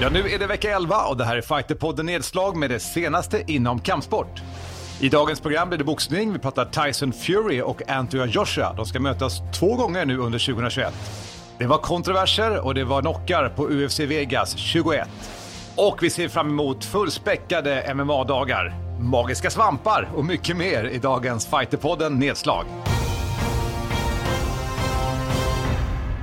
[0.00, 3.42] Ja, nu är det vecka 11 och det här är Fighterpodden Nedslag med det senaste
[3.46, 4.40] inom kampsport.
[5.00, 6.32] I dagens program blir det boxning.
[6.32, 8.72] Vi pratar Tyson Fury och Anthony Joshua.
[8.72, 10.94] De ska mötas två gånger nu under 2021.
[11.58, 15.08] Det var kontroverser och det var knockar på UFC Vegas 21.
[15.76, 22.18] Och vi ser fram emot fullspäckade MMA-dagar, magiska svampar och mycket mer i dagens Fighterpodden
[22.18, 22.64] Nedslag.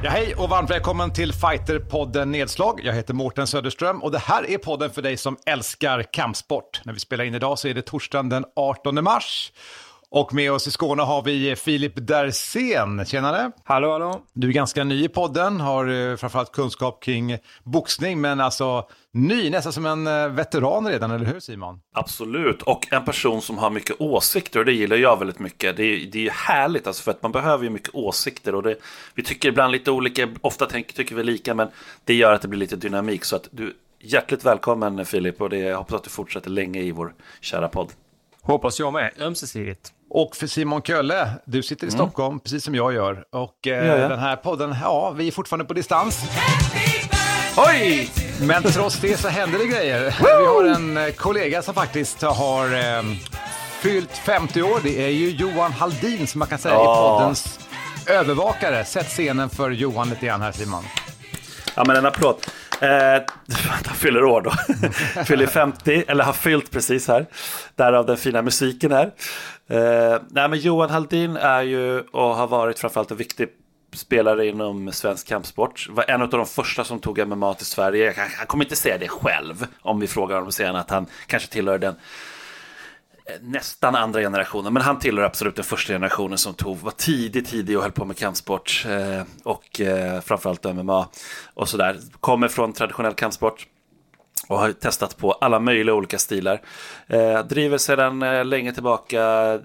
[0.05, 2.81] Ja, hej och varmt välkommen till Fighterpodden Nedslag.
[2.83, 6.81] Jag heter Mårten Söderström och det här är podden för dig som älskar kampsport.
[6.83, 9.51] När vi spelar in idag så är det torsdagen den 18 mars.
[10.17, 13.05] Och med oss i Skåne har vi Filip Dersén.
[13.05, 13.51] Tjenare!
[13.63, 14.21] Hallå, hallå!
[14.33, 19.49] Du är ganska ny i podden, har eh, framförallt kunskap kring boxning, men alltså ny,
[19.49, 21.79] nästan som en eh, veteran redan, eller hur Simon?
[21.93, 25.77] Absolut, och en person som har mycket åsikter och det gillar jag väldigt mycket.
[25.77, 28.75] Det är, det är härligt, alltså, för att man behöver ju mycket åsikter och det,
[29.15, 31.67] vi tycker ibland lite olika, ofta tänker, tycker vi lika, men
[32.03, 33.25] det gör att det blir lite dynamik.
[33.25, 36.91] Så att du, hjärtligt välkommen Filip och det, jag hoppas att du fortsätter länge i
[36.91, 37.91] vår kära podd.
[38.41, 39.94] Hoppas jag med, ömsesidigt.
[40.09, 41.97] Och för Simon Kölle, du sitter i mm.
[41.99, 43.23] Stockholm precis som jag gör.
[43.31, 44.07] Och eh, ja, ja.
[44.07, 46.19] den här podden, ja, vi är fortfarande på distans.
[47.57, 48.09] Oj!
[48.41, 50.15] Men trots det så händer det grejer.
[50.19, 53.03] vi har en eh, kollega som faktiskt har eh,
[53.81, 54.79] fyllt 50 år.
[54.83, 56.81] Det är ju Johan Haldin som man kan säga oh.
[56.81, 57.59] är poddens
[58.07, 58.85] övervakare.
[58.85, 60.83] Sätt scenen för Johan lite grann här Simon.
[61.75, 62.35] Ja men en applåd.
[62.79, 62.89] Eh,
[63.85, 64.51] han fyller år då.
[65.23, 67.25] fyller 50, eller har fyllt precis här.
[67.75, 69.11] Därav den fina musiken här.
[69.67, 73.49] Eh, nej, men Johan Haldin är ju och har varit framförallt en viktig
[73.93, 75.87] spelare inom svensk kampsport.
[75.89, 78.13] Var en av de första som tog MMA till Sverige.
[78.37, 81.77] Han kommer inte säga det själv om vi frågar honom sen att han kanske tillhör
[81.77, 81.95] den
[83.41, 87.77] nästan andra generationen, men han tillhör absolut den första generationen som tog, var tidig, tidig
[87.77, 91.07] och höll på med kampsport eh, och eh, framförallt MMA
[91.53, 91.97] och sådär.
[92.19, 93.67] Kommer från traditionell kampsport
[94.47, 96.61] och har testat på alla möjliga olika stilar.
[97.07, 99.59] Eh, driver sedan eh, länge tillbaka eh,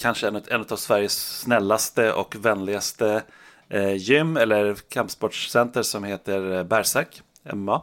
[0.00, 3.22] kanske en, en av Sveriges snällaste och vänligaste
[3.68, 7.82] eh, gym eller kampsportscenter som heter eh, MMA.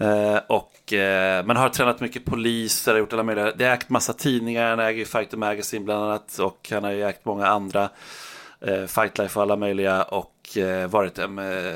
[0.00, 4.12] Eh, och, eh, men har tränat mycket poliser, gjort alla möjliga, det har ägt massa
[4.12, 7.88] tidningar, han äger Fighter Magazine bland annat och han har ju ägt många andra
[8.60, 11.18] eh, Fightlife och alla möjliga och eh, varit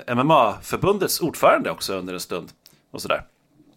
[0.07, 2.51] MMA-förbundets eh, ordförande också under en stund
[2.91, 3.25] och sådär.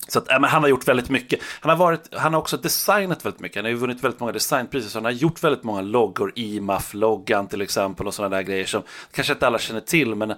[0.07, 1.39] Så att, äh, han har gjort väldigt mycket.
[1.59, 3.55] Han har, varit, han har också designat väldigt mycket.
[3.55, 4.89] Han har ju vunnit väldigt många designpriser.
[4.89, 6.31] Så han har gjort väldigt många loggor.
[6.35, 8.81] IMAF-loggan till exempel och sådana där grejer som
[9.11, 10.15] kanske inte alla känner till.
[10.15, 10.33] Men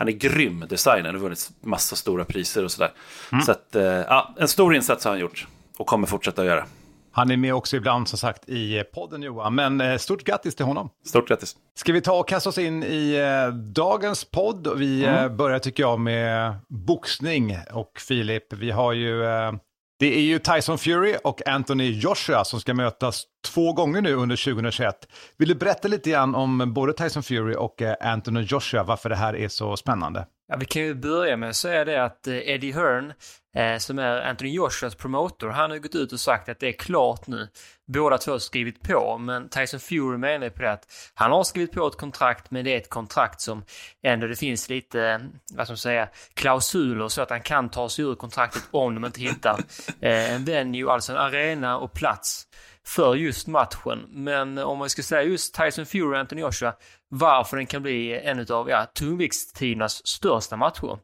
[0.00, 1.12] han är grym designer.
[1.12, 2.92] Har vunnit massa stora priser och sådär.
[3.32, 3.44] Mm.
[3.44, 5.46] Så att, äh, ja, en stor insats har han gjort.
[5.78, 6.64] Och kommer fortsätta att göra.
[7.12, 10.64] Han är med också ibland som sagt i podden Johan, men eh, stort grattis till
[10.64, 10.90] honom.
[11.06, 11.56] Stort grattis.
[11.74, 14.78] Ska vi ta och kasta oss in i eh, dagens podd?
[14.78, 15.24] Vi mm.
[15.24, 19.52] eh, börjar tycker jag med boxning och Filip, vi har ju eh,
[20.00, 24.44] det är ju Tyson Fury och Anthony Joshua som ska mötas två gånger nu under
[24.44, 24.94] 2021.
[25.38, 29.16] Vill du berätta lite grann om både Tyson Fury och eh, Anthony Joshua, varför det
[29.16, 30.26] här är så spännande?
[30.50, 33.12] Ja, vi kan ju börja med att säga det att eh, Eddie Hearn,
[33.56, 36.72] eh, som är Anthony Joshuas promotor, han har gått ut och sagt att det är
[36.72, 37.48] klart nu.
[37.86, 41.72] Båda två har skrivit på, men Tyson Fury menar på det att han har skrivit
[41.72, 43.64] på ett kontrakt, men det är ett kontrakt som
[44.02, 45.18] ändå det finns lite, eh,
[45.54, 49.04] vad ska man säga, klausuler så att han kan ta sig ur kontraktet om de
[49.04, 49.58] inte hittar
[50.00, 52.46] eh, en venue, alltså en arena och plats
[52.86, 54.06] för just matchen.
[54.08, 56.74] Men om man ska säga just Tyson Fury och Anthony Joshua,
[57.08, 60.98] varför den kan bli en av ja, tungviktstidernas största matcher.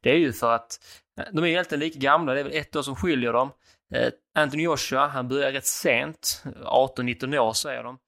[0.00, 0.80] Det är ju för att
[1.20, 3.50] eh, de är egentligen lika gamla, det är väl ett år som skiljer dem.
[3.94, 7.98] Eh, Anthony Joshua, han börjar rätt sent, 18-19 år säger de.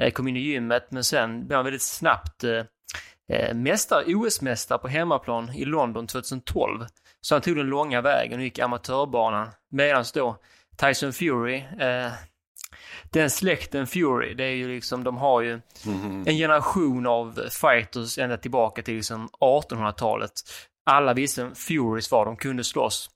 [0.00, 2.44] Eh, kom in i gymmet, men sen blev han väldigt snabbt
[3.54, 6.86] mästare, OS-mästare på hemmaplan i London 2012.
[7.20, 9.48] Så han tog den långa vägen och gick amatörbanan.
[9.70, 10.36] Medan då
[10.78, 12.12] Tyson Fury, eh,
[13.10, 16.24] den släkten Fury, det är ju liksom, de har ju mm.
[16.26, 20.32] en generation av fighters ända tillbaka till liksom 1800-talet.
[20.90, 23.10] Alla visste vem Furys var, de kunde slåss.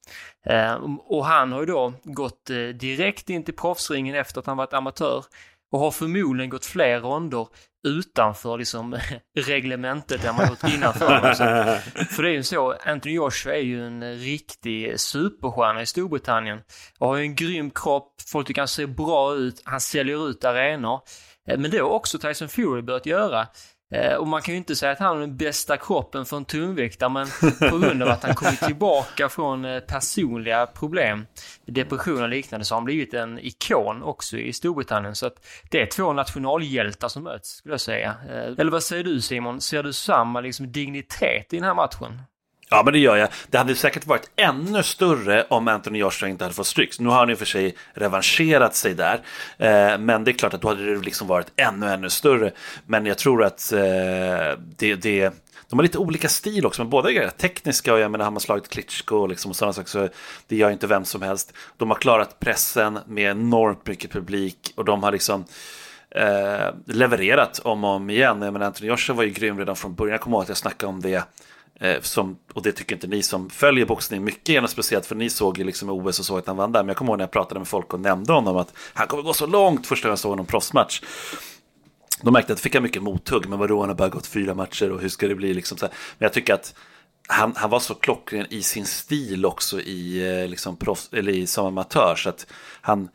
[0.46, 4.56] Eh, och han har ju då gått eh, direkt in till proffsringen efter att han
[4.56, 5.25] varit amatör
[5.72, 7.46] och har förmodligen gått fler ronder
[7.84, 8.99] utanför liksom
[9.37, 11.34] reglementet än man gjort innanför.
[12.05, 16.61] för det är ju så, Anthony Joshua är ju en riktig superstjärna i Storbritannien
[16.99, 20.44] och har ju en grym kropp, folk tycker han ser bra ut, han säljer ut
[20.44, 21.00] arenor.
[21.49, 23.46] Eh, men det har också Tyson Fury börjat göra.
[23.92, 26.44] Eh, och man kan ju inte säga att han har den bästa kroppen för en
[26.44, 27.26] tungviktare, men
[27.70, 31.26] på grund av att han kommit tillbaka från eh, personliga problem,
[31.66, 35.14] depression och liknande, så har han blivit en ikon också i Storbritannien.
[35.14, 38.14] Så att det är två nationalhjältar som möts, skulle jag säga.
[38.30, 39.60] Eh, eller vad säger du Simon?
[39.60, 42.22] Ser du samma liksom, dignitet i den här matchen?
[42.72, 43.28] Ja, men det gör jag.
[43.50, 46.98] Det hade säkert varit ännu större om Anthony Joshua inte hade fått stryk.
[46.98, 49.20] Nu har han i och för sig revanscherat sig där.
[49.58, 52.52] Eh, men det är klart att då hade det liksom varit ännu, ännu större.
[52.86, 53.78] Men jag tror att eh,
[54.76, 55.34] det, det
[55.69, 58.40] de har lite olika stil också, men båda är tekniska och jag menar, har man
[58.40, 60.08] slagit Klitschko och, liksom och sådana saker så
[60.46, 61.52] det gör inte vem som helst.
[61.76, 65.44] De har klarat pressen med enormt mycket publik och de har liksom
[66.10, 68.42] eh, levererat om och om igen.
[68.42, 70.56] Jag menar, Anthony Joshua var ju grym redan från början, jag kommer ihåg att jag
[70.56, 71.24] snackade om det
[71.80, 75.30] Eh, som, och det tycker inte ni som följer boxning mycket gärna speciellt för ni
[75.30, 76.82] såg ju liksom OS och såg att han vann där.
[76.82, 79.22] Men jag kommer ihåg när jag pratade med folk och nämnde honom att han kommer
[79.22, 81.00] gå så långt första gången jag såg honom proffsmatch.
[82.22, 84.54] De märkte att det fick han mycket mothugg, men vadå, han har bara gått fyra
[84.54, 85.94] matcher och hur ska det bli liksom så här.
[86.19, 86.74] Men jag tycker att
[87.28, 91.46] han, han var så klockren i sin stil också i, eh, liksom, proffs, eller i,
[91.46, 92.16] som amatör.
[92.16, 92.46] Så att
[92.80, 93.08] han,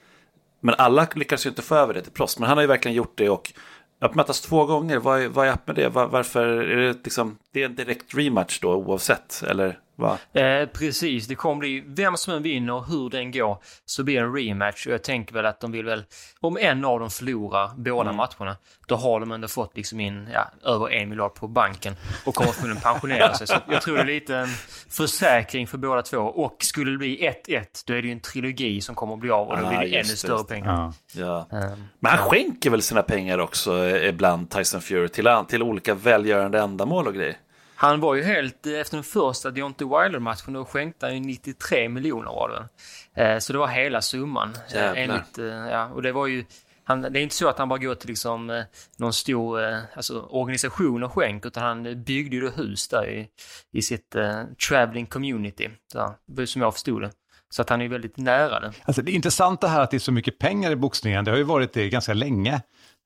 [0.62, 2.96] men alla lyckas ju inte få över det till proffs, men han har ju verkligen
[2.96, 3.54] gjort det och
[4.00, 5.90] att mötas två gånger, vad är, vad är upp med det?
[5.90, 9.44] Var, varför är det liksom, det är en direkt rematch då oavsett?
[9.48, 10.18] Eller Va?
[10.34, 14.22] Eh, precis, det kommer bli, vem som än vinner, hur den går, så blir det
[14.22, 14.88] en rematch.
[14.88, 16.04] Och jag tänker väl att de vill väl,
[16.40, 18.16] om en av dem förlorar båda mm.
[18.16, 18.58] matcherna,
[18.88, 21.96] då har de ändå fått liksom in ja, över en miljard på banken
[22.26, 23.48] och kommer förmodligen pensionera sig.
[23.48, 24.48] Så jag tror det är lite en
[24.90, 26.18] försäkring för båda två.
[26.18, 29.32] Och skulle det bli 1-1, då är det ju en trilogi som kommer att bli
[29.32, 30.94] av och då ah, blir det ännu större pengar.
[31.14, 31.48] Ja.
[31.52, 31.58] Ja.
[31.58, 36.60] Um, Men han skänker väl sina pengar också ibland, Tyson Fury, till, till olika välgörande
[36.60, 37.38] ändamål och grejer?
[37.80, 41.90] Han var ju helt, eh, efter den första Deontay Wilder-matchen, då skänkte han ju 93
[41.90, 42.70] miljoner var
[43.14, 44.50] det eh, Så det var hela summan.
[44.50, 44.96] Eh, Jävlar.
[44.96, 45.38] Enligt,
[45.72, 46.46] ja, och det var ju,
[46.84, 48.64] han, det är inte så att han bara går till liksom,
[48.98, 49.60] någon stor
[49.94, 53.28] alltså, organisation och skänk, utan han byggde ju hus där i,
[53.72, 57.12] i sitt uh, traveling community, där, som jag förstod det.
[57.50, 58.74] Så att han är väldigt nära det.
[58.86, 61.44] Alltså det intressanta här att det är så mycket pengar i boxningen, det har ju
[61.44, 62.62] varit det ganska länge.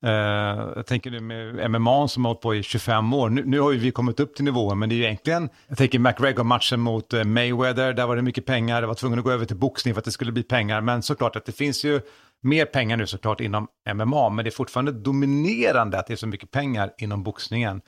[0.06, 0.12] Uh,
[0.76, 3.30] jag tänker nu med MMA som har hållit på i 25 år.
[3.30, 5.78] Nu, nu har ju vi kommit upp till nivån, men det är ju egentligen, jag
[5.78, 9.32] tänker McGregor-matchen mot uh, Mayweather, där var det mycket pengar, det var tvungen att gå
[9.32, 12.02] över till boxning för att det skulle bli pengar, men såklart att det finns ju
[12.42, 16.28] mer pengar nu såklart inom MMA, men det är fortfarande dominerande att det är så
[16.28, 17.82] mycket pengar inom boxningen.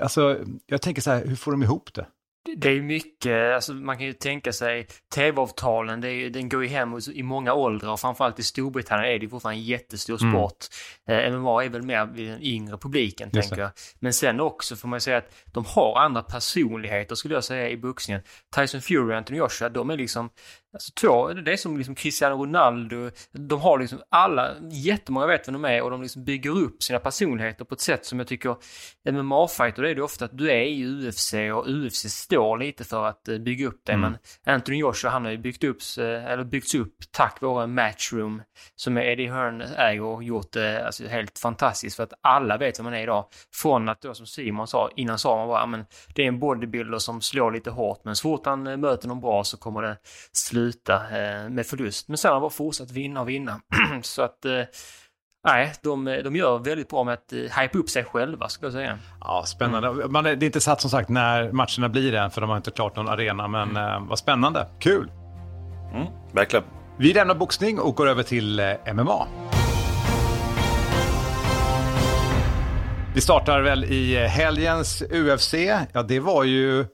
[0.00, 2.06] Alltså, jag tänker så här, hur får de ihop det?
[2.42, 6.00] Det är mycket, alltså man kan ju tänka sig tv-avtalen,
[6.32, 9.64] den går ju hem i många åldrar och framförallt i Storbritannien är det fortfarande en
[9.64, 10.32] jättestor mm.
[10.32, 10.66] sport.
[11.06, 11.34] Mm.
[11.34, 13.70] Eh, MMA är väl mer vid den yngre publiken, Just tänker jag.
[13.98, 17.76] Men sen också får man säga att de har andra personligheter skulle jag säga i
[17.76, 18.22] boxningen.
[18.56, 20.30] Tyson Fury och Anthony Joshua, de är liksom
[20.72, 23.10] Alltså två, det är som liksom Cristiano Ronaldo.
[23.32, 26.98] De har liksom alla, jättemånga vet vem de är och de liksom bygger upp sina
[26.98, 28.56] personligheter på ett sätt som jag tycker
[29.10, 33.04] MMA-fighter, det är det ofta att du är i UFC och UFC står lite för
[33.04, 33.92] att eh, bygga upp det.
[33.92, 34.10] Mm.
[34.44, 38.42] Men Anthony Joshua, han har ju byggt upp, eller byggts upp tack vare Matchroom
[38.76, 42.84] som Eddie Hearn äger och gjort det alltså, helt fantastiskt för att alla vet vem
[42.84, 43.24] man är idag.
[43.54, 45.84] Från att då som Simon sa, innan sa man bara, men
[46.14, 49.20] det är en bodybuilder som slår lite hårt men så fort han eh, möter någon
[49.20, 49.96] bra så kommer det
[50.32, 52.08] sluta sluta eh, med förlust.
[52.08, 53.60] Men sen har bara fortsatt vinna och vinna.
[54.02, 54.62] så att eh,
[55.44, 58.72] Nej, de, de gör väldigt bra med att uh, hype upp sig själva, ska jag
[58.72, 58.98] säga.
[59.20, 59.88] Ja, spännande.
[59.88, 60.12] Mm.
[60.12, 62.70] Man, det är inte satt som sagt när matcherna blir än, för de har inte
[62.70, 64.08] klart någon arena, men mm.
[64.08, 64.66] vad spännande.
[64.80, 65.10] Kul!
[65.94, 66.64] Mm, verkligen.
[66.98, 69.26] Vi lämnar boxning och går över till MMA.
[73.14, 75.54] Vi startar väl i helgens UFC.
[75.92, 76.86] Ja, det var ju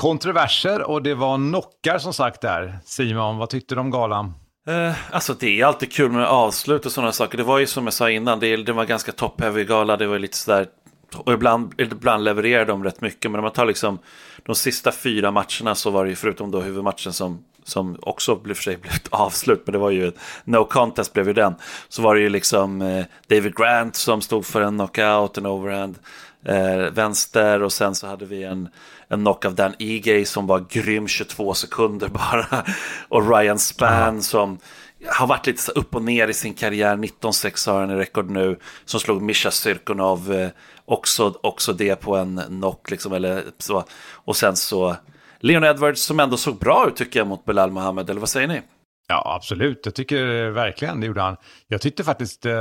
[0.00, 2.78] kontroverser och det var knockar som sagt där.
[2.84, 4.34] Simon, vad tyckte du om galan?
[4.68, 7.38] Eh, alltså det är alltid kul med avslut och sådana saker.
[7.38, 9.96] Det var ju som jag sa innan, det, det var ganska top-heavy gala.
[9.96, 10.66] Det var lite sådär,
[11.14, 13.30] och ibland, ibland levererar de rätt mycket.
[13.30, 13.98] Men om man tar liksom
[14.46, 18.54] de sista fyra matcherna så var det ju förutom då huvudmatchen som, som också blev
[18.54, 19.62] för sig blev ett avslut.
[19.66, 20.12] Men det var ju
[20.44, 21.54] no contest blev ju den.
[21.88, 25.98] Så var det ju liksom eh, David Grant som stod för en knockout, en overhand
[26.44, 28.68] eh, vänster och sen så hade vi en,
[29.08, 32.64] en knock av Dan Egay som var grym 22 sekunder bara.
[33.08, 34.58] Och Ryan Spann som
[35.06, 38.30] har varit lite så upp och ner i sin karriär, 19-6 har han i rekord
[38.30, 40.48] nu, som slog Mischa Syrkunov, eh,
[40.84, 43.84] också, också det på en knock liksom, eller så.
[44.12, 44.96] Och sen så
[45.40, 48.48] Leon Edwards som ändå såg bra ut tycker jag mot Belal Mohammed, eller vad säger
[48.48, 48.60] ni?
[49.10, 49.80] Ja, absolut.
[49.84, 51.36] Jag tycker verkligen det gjorde han.
[51.68, 52.52] Jag tyckte faktiskt eh,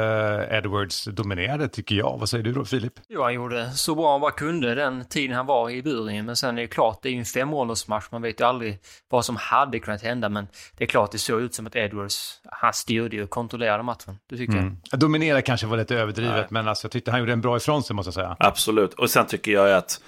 [0.50, 2.18] Edwards dominerade, tycker jag.
[2.20, 2.94] Vad säger du då, Filip?
[3.10, 6.26] Jo, han gjorde så bra han bara kunde den tiden han var i buren.
[6.26, 8.06] Men sen är det klart, det är ju en femåldersmatch.
[8.12, 8.80] Man vet ju aldrig
[9.10, 10.30] vad som hade kunnat hända.
[10.30, 14.20] Men det är klart, det såg ut som att Edwards, han styrde och kontrollerade matchen.
[14.30, 14.78] Det tycker mm.
[14.92, 15.00] jag.
[15.00, 16.48] Dominera kanske var lite överdrivet, Nej.
[16.50, 18.36] men alltså, jag tyckte han gjorde en bra ifrån sig, måste jag säga.
[18.40, 18.94] Absolut.
[18.94, 20.02] Och sen tycker jag att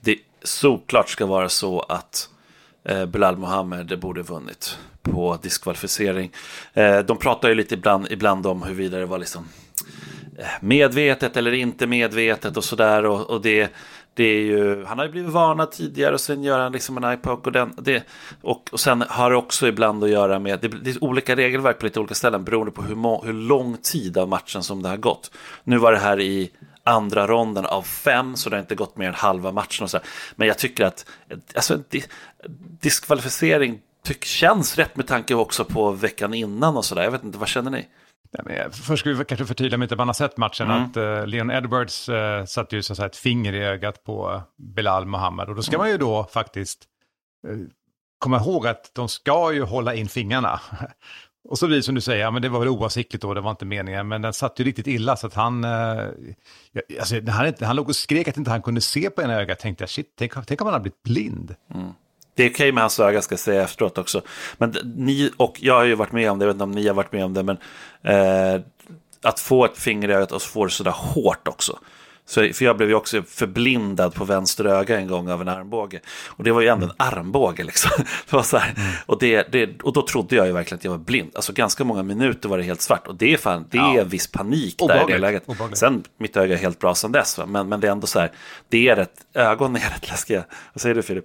[0.00, 2.28] det såklart ska vara så att
[2.84, 6.32] Eh, Bilal Mohammed borde vunnit på diskvalificering.
[6.72, 9.44] Eh, de pratar ju lite ibland, ibland om huruvida det var liksom
[10.38, 13.06] eh, medvetet eller inte medvetet och sådär.
[13.06, 13.72] Och, och det,
[14.14, 17.12] det är ju, han har ju blivit varnad tidigare och sen gör han liksom en
[17.12, 17.42] iPoke.
[17.46, 18.04] och, den, det,
[18.42, 21.78] och, och sen har det också ibland att göra med, det, det är olika regelverk
[21.78, 24.88] på lite olika ställen beroende på hur, må, hur lång tid av matchen som det
[24.88, 25.30] har gått.
[25.64, 26.50] Nu var det här i
[26.84, 29.84] andra ronden av fem, så det har inte gått mer än halva matchen.
[29.84, 29.98] Och så.
[30.36, 31.06] Men jag tycker att
[31.54, 31.78] alltså,
[32.80, 37.02] diskvalificering tyck, känns rätt med tanke också på veckan innan och sådär.
[37.02, 37.86] Jag vet inte, vad känner ni?
[38.72, 40.82] först ska vi kanske förtydliga om inte man har sett matchen mm.
[40.82, 44.42] att uh, Leon Edwards uh, satte ju så att säga, ett finger i ögat på
[44.58, 45.48] Bilal Mohammed.
[45.48, 45.84] Och då ska mm.
[45.84, 46.84] man ju då faktiskt
[47.48, 47.66] uh,
[48.18, 50.60] komma ihåg att de ska ju hålla in fingrarna.
[51.48, 53.40] Och så blir det som du säger, ja, men det var väl oavsiktligt då, det
[53.40, 56.04] var inte meningen, men den satt ju riktigt illa så att han, eh,
[56.98, 59.82] alltså, han, han låg och skrek att inte han kunde se på ena ögat, tänkte
[59.82, 61.54] jag, shit, tänk, tänk om han har blivit blind.
[61.74, 61.88] Mm.
[62.34, 64.22] Det är okej okay med hans öga ska jag säga efteråt också.
[64.58, 66.86] Men ni, och jag har ju varit med om det, jag vet inte om ni
[66.86, 67.58] har varit med om det, men
[68.02, 68.60] eh,
[69.22, 71.78] att få ett finger i ögat och så får det sådär hårt också.
[72.30, 76.00] Så, för jag blev ju också förblindad på vänster öga en gång av en armbåge.
[76.26, 77.18] Och det var ju ändå en mm.
[77.18, 77.90] armbåge liksom.
[78.30, 78.90] Det var så mm.
[79.06, 81.30] och, det, det, och då trodde jag ju verkligen att jag var blind.
[81.34, 83.06] Alltså ganska många minuter var det helt svart.
[83.06, 85.42] Och det är, fan, det är en viss panik där i det läget.
[85.46, 85.78] Obagligt.
[85.78, 87.38] Sen, mitt öga är helt bra sedan dess.
[87.38, 87.46] Va?
[87.46, 88.32] Men, men det är ändå så här,
[88.68, 90.44] det är rätt, ögonen är rätt läskiga.
[90.72, 91.24] Vad säger du Filip?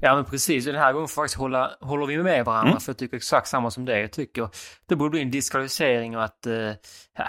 [0.00, 2.80] Ja men precis, den här gången faktiskt hålla, håller vi med varandra mm.
[2.80, 4.00] för jag tycker exakt samma som det.
[4.00, 4.48] Jag tycker
[4.88, 6.70] det borde bli en diskvalificering och att eh,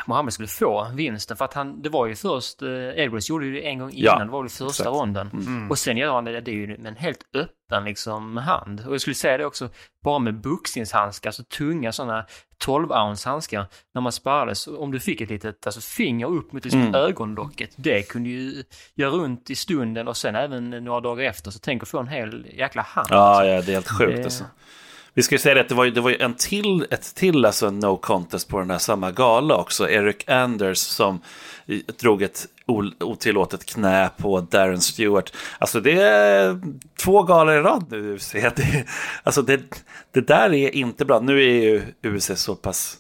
[0.08, 1.38] Mohammed skulle få vinsten.
[1.38, 4.20] För att han, det var ju först, eh, Edwards gjorde ju det en gång innan,
[4.20, 4.88] ja, det var väl första exakt.
[4.88, 5.30] ronden.
[5.34, 5.70] Mm.
[5.70, 8.84] Och sen gör han det, det är ju med en helt öppen liksom hand.
[8.88, 9.70] Och jag skulle säga det också,
[10.04, 12.26] bara med boxningshandskar, så tunga sådana
[12.58, 14.68] 12 ounce handskar när man sparades.
[14.68, 16.96] Om du fick ett litet alltså, finger upp mot liksom, mm.
[16.96, 18.64] ögonlocket, det kunde ju
[18.96, 21.52] göra runt i stunden och sen även några dagar efter.
[21.52, 23.08] Så tänk att få en hel jäkla hand.
[23.10, 23.46] Ja, alltså.
[23.46, 24.24] ja det är helt sjukt det...
[24.24, 24.44] alltså.
[25.20, 27.98] Vi ska ju säga att det var, det var en till, ett till alltså no
[27.98, 29.90] contest på den här samma gala också.
[29.90, 31.22] Eric Anders som
[32.00, 32.48] drog ett
[33.00, 35.34] otillåtet knä på Darren Stewart.
[35.58, 36.62] Alltså det är
[37.00, 38.32] två galor i rad nu UFC.
[38.56, 38.86] Det,
[39.24, 39.62] alltså det,
[40.12, 41.20] det där är inte bra.
[41.20, 42.98] Nu är ju UFC så pass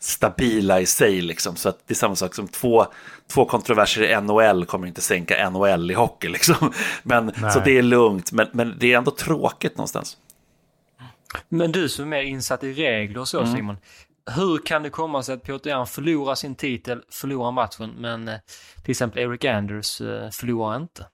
[0.00, 1.56] stabila i sig liksom.
[1.56, 2.86] Så att det är samma sak som två,
[3.32, 6.72] två kontroverser i NHL kommer inte sänka NHL i hockey liksom.
[7.02, 10.16] Men, så det är lugnt, men, men det är ändå tråkigt någonstans.
[11.48, 13.54] Men du som är mer insatt i regler och så mm.
[13.54, 13.76] Simon.
[14.36, 18.34] Hur kan det komma sig att Piotr Jan förlorar sin titel, förlorar matchen, men eh,
[18.82, 21.06] till exempel Eric Anders eh, förlorar inte?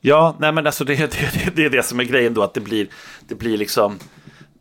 [0.00, 2.60] Ja, nej men alltså det, det, det är det som är grejen då, att det
[2.60, 2.88] blir,
[3.28, 3.98] det blir liksom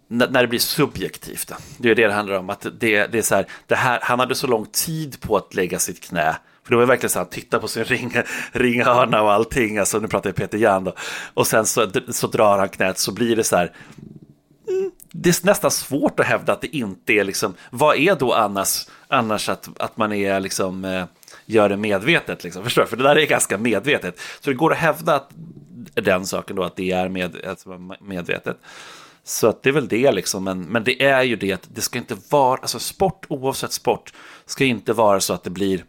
[0.10, 1.51] när det blir subjektivt.
[1.77, 2.50] Det är det det handlar om.
[2.50, 5.53] Att det, det är så här, det här, han hade så lång tid på att
[5.53, 6.36] lägga sitt knä.
[6.63, 8.13] För det var verkligen så här, titta på sin ring,
[8.51, 9.77] ringhörna och allting.
[9.77, 10.93] Alltså, nu pratar jag Peter Jan då.
[11.34, 13.74] Och sen så, så drar han knät så blir det så här
[15.12, 18.88] det är nästan svårt att hävda att det inte är liksom, vad är då annars,
[19.08, 21.06] annars att, att man är liksom, eh,
[21.46, 22.88] gör det medvetet, liksom, förstår du?
[22.88, 24.20] För det där är ganska medvetet.
[24.40, 25.30] Så det går att hävda att,
[25.94, 28.58] den saken då, att det är med, alltså medvetet.
[29.24, 31.82] Så att det är väl det liksom, men, men det är ju det att det
[31.82, 34.14] ska inte vara, alltså sport oavsett sport,
[34.46, 35.84] ska inte vara så att det blir,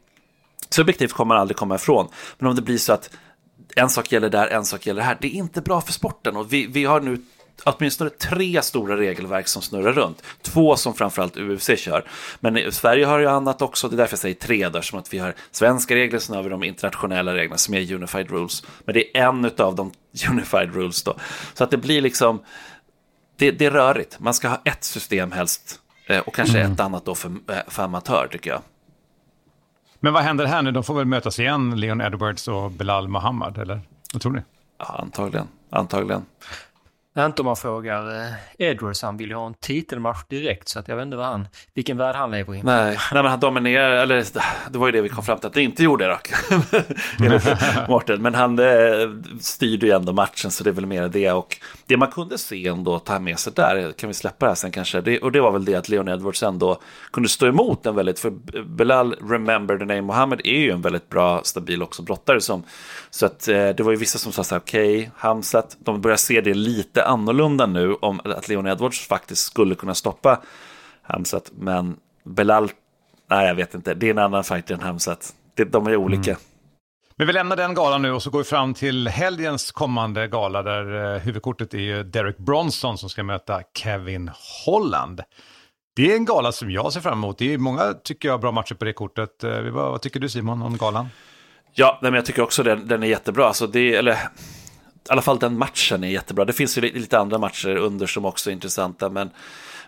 [0.70, 2.08] subjektivt kommer man aldrig komma ifrån,
[2.38, 3.10] men om det blir så att
[3.76, 6.52] en sak gäller där, en sak gäller här, det är inte bra för sporten och
[6.52, 7.22] vi, vi har nu
[7.64, 10.22] åtminstone tre stora regelverk som snurrar runt.
[10.42, 12.04] Två som framförallt UFC kör.
[12.40, 15.14] Men Sverige har ju annat också, det är därför jag säger tre där, som att
[15.14, 18.62] vi har svenska regler, sen har vi de internationella reglerna som är Unified Rules.
[18.84, 19.92] Men det är en av de
[20.30, 21.16] Unified Rules då.
[21.54, 22.42] Så att det blir liksom,
[23.36, 24.20] det, det är rörigt.
[24.20, 26.72] Man ska ha ett system helst eh, och kanske mm.
[26.72, 28.60] ett annat då för, eh, för amatör tycker jag.
[30.00, 30.72] Men vad händer här nu?
[30.72, 33.80] De får väl mötas igen, Leon Edwards och Belal Mohammad, eller?
[34.12, 34.42] Vad tror ni?
[34.78, 35.48] Ja, antagligen.
[35.70, 36.24] Antagligen.
[37.18, 40.88] Inte om man frågar eh, Edwards, han vill ju ha en titelmatch direkt så att
[40.88, 42.62] jag vet inte vad han, vilken värld han lever i.
[42.62, 44.24] Nej, nej men han dominerar, eller
[44.70, 46.30] det var ju det vi kom fram till att det inte gjorde dock.
[47.88, 51.56] Martin, men han eh, styrde ju ändå matchen så det är väl mer det och
[51.86, 54.70] det man kunde se ändå ta med sig där, kan vi släppa det här sen
[54.70, 56.80] kanske, det, och det var väl det att Leon Edwards ändå
[57.12, 58.30] kunde stå emot en väldigt, för
[58.64, 62.62] Belal Remember the name Mohammed är ju en väldigt bra, stabil också brottare som,
[63.10, 66.00] så att eh, det var ju vissa som sa så här, okej, okay, Hamzat, de
[66.00, 70.40] börjar se det lite annorlunda nu om att Leon Edwards faktiskt skulle kunna stoppa
[71.02, 72.70] Hamzat, men Belal,
[73.30, 75.34] nej jag vet inte, det är en annan fighter än Hamzat,
[75.70, 76.30] de är olika.
[76.30, 76.42] Mm.
[77.16, 80.62] Men vi lämnar den galan nu och så går vi fram till helgens kommande gala
[80.62, 84.30] där eh, huvudkortet är ju Derek Bronson som ska möta Kevin
[84.66, 85.22] Holland.
[85.96, 87.38] Det är en gala som jag ser fram emot.
[87.38, 89.44] Det är många, tycker jag, bra matcher på det kortet.
[89.44, 91.08] Eh, vad tycker du Simon om galan?
[91.74, 93.46] Ja, men jag tycker också den, den är jättebra.
[93.46, 94.18] Alltså det, eller,
[95.10, 96.44] i alla fall den matchen är jättebra.
[96.44, 99.08] Det finns ju lite andra matcher under som också är intressanta.
[99.08, 99.30] Men,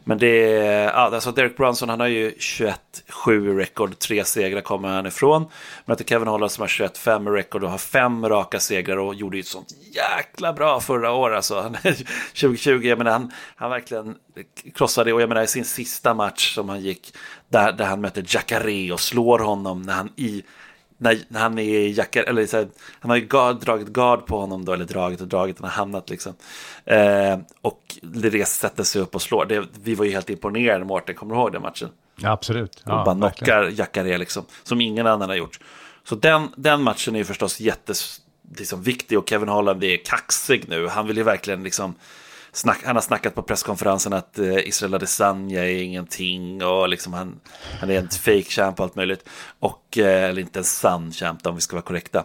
[0.05, 5.07] Men det är, alltså Derek Brunson, han har ju 21-7 rekord, tre segrar kommer han
[5.07, 5.47] ifrån.
[5.85, 9.41] Möter Kevin Holland som har 21-5 rekord och har fem raka segrar och gjorde ju
[9.41, 11.37] ett sånt jäkla bra förra året.
[11.37, 11.75] Alltså.
[11.83, 14.15] 2020, jag menar, han, han verkligen
[14.75, 17.15] krossade, och jag menar i sin sista match som han gick,
[17.49, 20.43] där, där han möter Jacare och slår honom när han i
[21.03, 22.69] när, när han är i jackar, eller så här,
[23.01, 25.77] han har ju guard, dragit gard på honom då, eller dragit och dragit, han har
[25.77, 26.35] hamnat liksom.
[26.85, 29.45] Eh, och Lires sätter sig upp och slår.
[29.45, 31.89] Det, vi var ju helt imponerade, Mårten, kommer du ihåg den matchen?
[32.17, 32.83] Ja, absolut.
[32.87, 35.59] Ja, och bara knockar Jacare liksom, som ingen annan har gjort.
[36.05, 40.89] Så den, den matchen är ju förstås jätteviktig liksom, och Kevin Holland är kaxig nu.
[40.89, 41.95] Han vill ju verkligen liksom
[42.53, 47.41] snack, han har snackat på presskonferensen att eh, Israel Adesanya är ingenting och liksom han,
[47.81, 49.29] han är en fake champ och allt möjligt.
[49.59, 52.25] Och, eh, eller inte en sann champ om vi ska vara korrekta.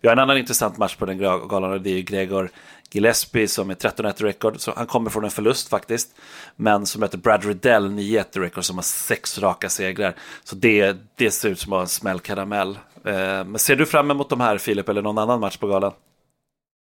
[0.00, 2.50] Vi har en annan intressant match på den galan och det är ju Gregor
[2.90, 4.60] Gillespie som är 13-1 rekord.
[4.60, 6.08] Så han kommer från en förlust faktiskt.
[6.56, 10.14] Men som möter Brad Riddell 9-1 rekord som har sex raka segrar.
[10.44, 12.78] Så det, det ser ut som en smällkaramell.
[13.04, 15.92] Eh, men ser du fram emot de här Filip eller någon annan match på galan?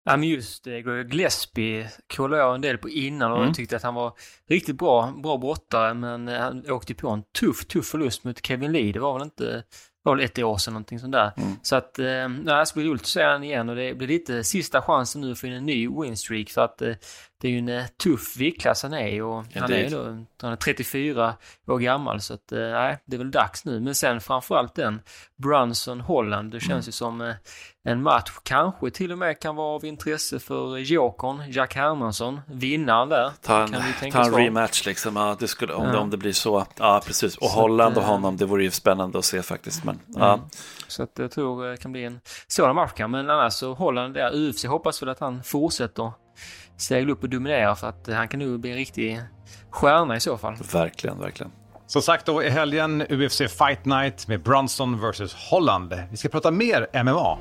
[0.06, 3.54] Ja men just det, Gillespie kollade jag en del på innan och mm.
[3.54, 4.14] tyckte att han var
[4.50, 8.92] riktigt bra, bra brottare men han åkte på en tuff, tuff förlust mot Kevin Lee.
[8.92, 9.64] Det var väl inte,
[10.04, 11.32] var väl ett år sedan någonting sånt där.
[11.38, 11.52] Mm.
[11.62, 14.08] Så att, eh, ja, det ska bli roligt att se honom igen och det blir
[14.08, 16.94] lite sista chansen nu för en ny winstreak så att eh,
[17.44, 20.56] det är ju en eh, tuff viktklass han är och han är, då, han är
[20.56, 21.36] 34
[21.68, 23.80] år gammal så att nej, det är väl dags nu.
[23.80, 25.02] Men sen framförallt den
[25.36, 26.86] Brunson Holland, det känns mm.
[26.86, 27.34] ju som
[27.84, 33.10] en match kanske till och med kan vara av intresse för Jokern, Jack Hermansson, vinnaren
[33.10, 33.32] där.
[33.42, 35.92] Ta en, ta en rematch liksom, ja, det skulle, om, ja.
[35.92, 36.66] det, om det blir så.
[36.80, 37.38] Ja, precis.
[37.38, 39.84] Och så Holland och honom, det vore ju spännande att se faktiskt.
[39.84, 40.22] Men, mm.
[40.22, 40.40] ja.
[40.88, 43.00] Så att jag tror det kan bli en sådan match.
[43.00, 46.12] Men annars så Holland där, UFC hoppas väl att han fortsätter
[46.78, 49.22] segla upp och dominera för att han kan nog bli en riktig
[49.70, 50.56] stjärna i så fall.
[50.74, 51.52] Verkligen, verkligen.
[51.88, 55.94] Som sagt då i helgen UFC Fight Night med Brunson vs Holland.
[56.12, 57.38] Vi ska prata mer MMA.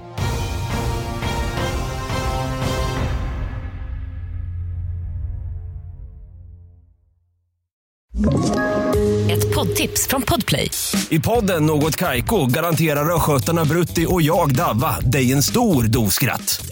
[9.31, 10.71] Ett poddtips från Podplay.
[11.11, 16.72] I podden Något Kaiko garanterar östgötarna Brutti och jag, Davva, dig en stor dos skratt.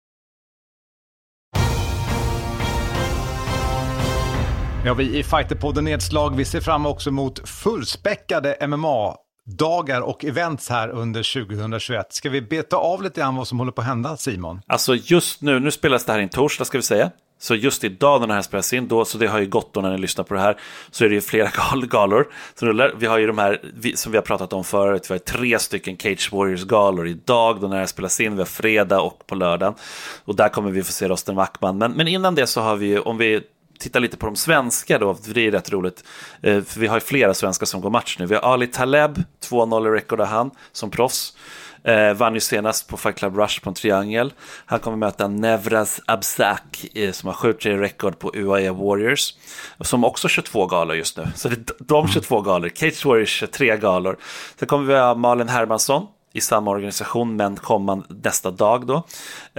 [4.85, 9.15] Ja, vi i Fighterpodden Nedslag, vi ser fram också mot fullspäckade MMA
[9.57, 12.13] dagar och events här under 2021.
[12.13, 14.61] Ska vi beta av lite grann vad som håller på att hända, Simon?
[14.67, 17.11] Alltså just nu, nu spelas det här in torsdag ska vi säga.
[17.39, 19.81] Så just idag när det här spelas in, då, så det har ju gått då
[19.81, 20.57] när ni lyssnar på det här,
[20.91, 22.93] så är det ju flera gal galor som rullar.
[22.97, 25.59] Vi har ju de här vi, som vi har pratat om förut, vi har tre
[25.59, 29.35] stycken Cage Warriors-galor idag då när det här spelas in, vi har fredag och på
[29.35, 29.73] lördagen.
[30.25, 31.77] Och där kommer vi få se Rosten Wackman.
[31.77, 33.41] Men, men innan det så har vi ju, om vi
[33.81, 36.03] Titta lite på de svenska då, för det är rätt roligt.
[36.41, 38.25] Eh, för vi har ju flera svenskar som går match nu.
[38.25, 41.33] Vi har Ali Taleb, 2-0 i record han, som proffs.
[41.83, 44.33] Eh, vann ju senast på Fight Club Rush på en triangel.
[44.65, 49.33] Han kommer möta Nevraz Abzak eh, som har 7-3 rekord på UAE Warriors.
[49.79, 51.27] Som också 22 galor just nu.
[51.35, 52.69] Så det är de 22 galor.
[52.75, 54.17] Cage Warriors 23 galor.
[54.59, 59.03] Sen kommer vi ha Malin Hermansson i samma organisation men komma nästa dag då.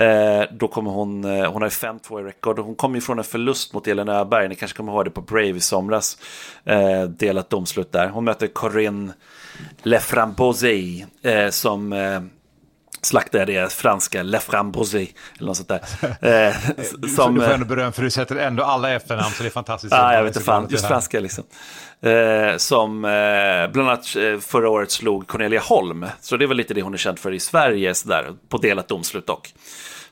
[0.03, 3.19] Eh, då kommer hon, eh, hon har ju 5-2 i rekord hon kommer ju från
[3.19, 6.19] en förlust mot Elin Öberg, ni kanske kommer ihåg det på Brave i somras.
[6.65, 8.09] Eh, delat domslut där.
[8.09, 9.13] Hon möter Corinne
[9.83, 12.21] Leframbosi eh, som eh,
[13.03, 15.81] slaktade det franska Le Frambosi eller något sånt där.
[16.23, 16.55] Eh,
[17.17, 19.95] som, du får ändå beröm för du sätter ändå alla efternamn så det är fantastiskt.
[19.95, 21.45] Ja, jag vet inte fan, just franska liksom.
[22.01, 26.07] Eh, som eh, bland annat eh, förra året slog Cornelia Holm.
[26.21, 28.89] Så det är väl lite det hon är känd för i Sverige, sådär, på delat
[28.89, 29.55] domslut dock.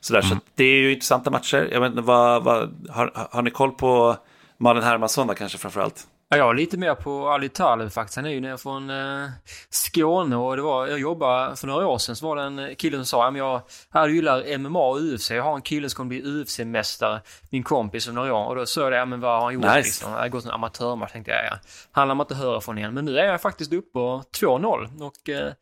[0.01, 0.31] Sådär, mm.
[0.31, 1.69] Så det är ju intressanta matcher.
[1.73, 4.17] Jag vet, vad, vad, har, har ni koll på
[4.59, 6.07] Malin Hermansson då kanske framförallt?
[6.33, 8.17] Ja, jag är lite mer på Ali Taleb faktiskt.
[8.17, 9.29] Han är ju nere från eh,
[9.71, 12.97] Skåne och det var, jag jobbade för några år sedan så var det en kille
[12.97, 13.63] som sa att jag,
[13.93, 15.31] jag gillar MMA och UFC.
[15.31, 18.47] Jag har en kille som kommer bli UFC-mästare, min kompis om några år.
[18.47, 19.77] Och då sa jag det, ja, men vad har han gjort nice.
[19.77, 20.13] liksom?
[20.13, 21.59] Jag har gått en amatörmatch tänkte jag, ja.
[21.93, 22.95] Han lär man inte höra från igen.
[22.95, 25.53] Men nu är jag faktiskt uppe på 2-0 och eh,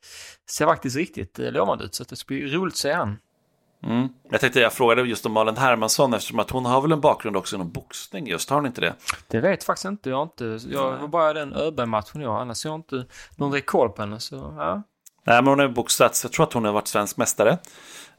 [0.51, 1.95] ser faktiskt riktigt eh, lovande ut.
[1.95, 3.17] Så det ska bli roligt att se han.
[3.83, 4.09] Mm.
[4.31, 7.37] Jag tänkte jag frågade just om Malin Hermansson eftersom att hon har väl en bakgrund
[7.37, 8.95] också inom boxning just, har hon inte det?
[9.29, 12.79] Det vet faktiskt inte, jag inte, jag var bara den Öberg-matchen jag, annars har jag
[12.79, 13.05] inte
[13.37, 14.83] någon koll på henne så ja.
[15.29, 16.25] Nej, men hon har boxats.
[16.25, 17.51] Jag tror att hon har varit svensk mästare.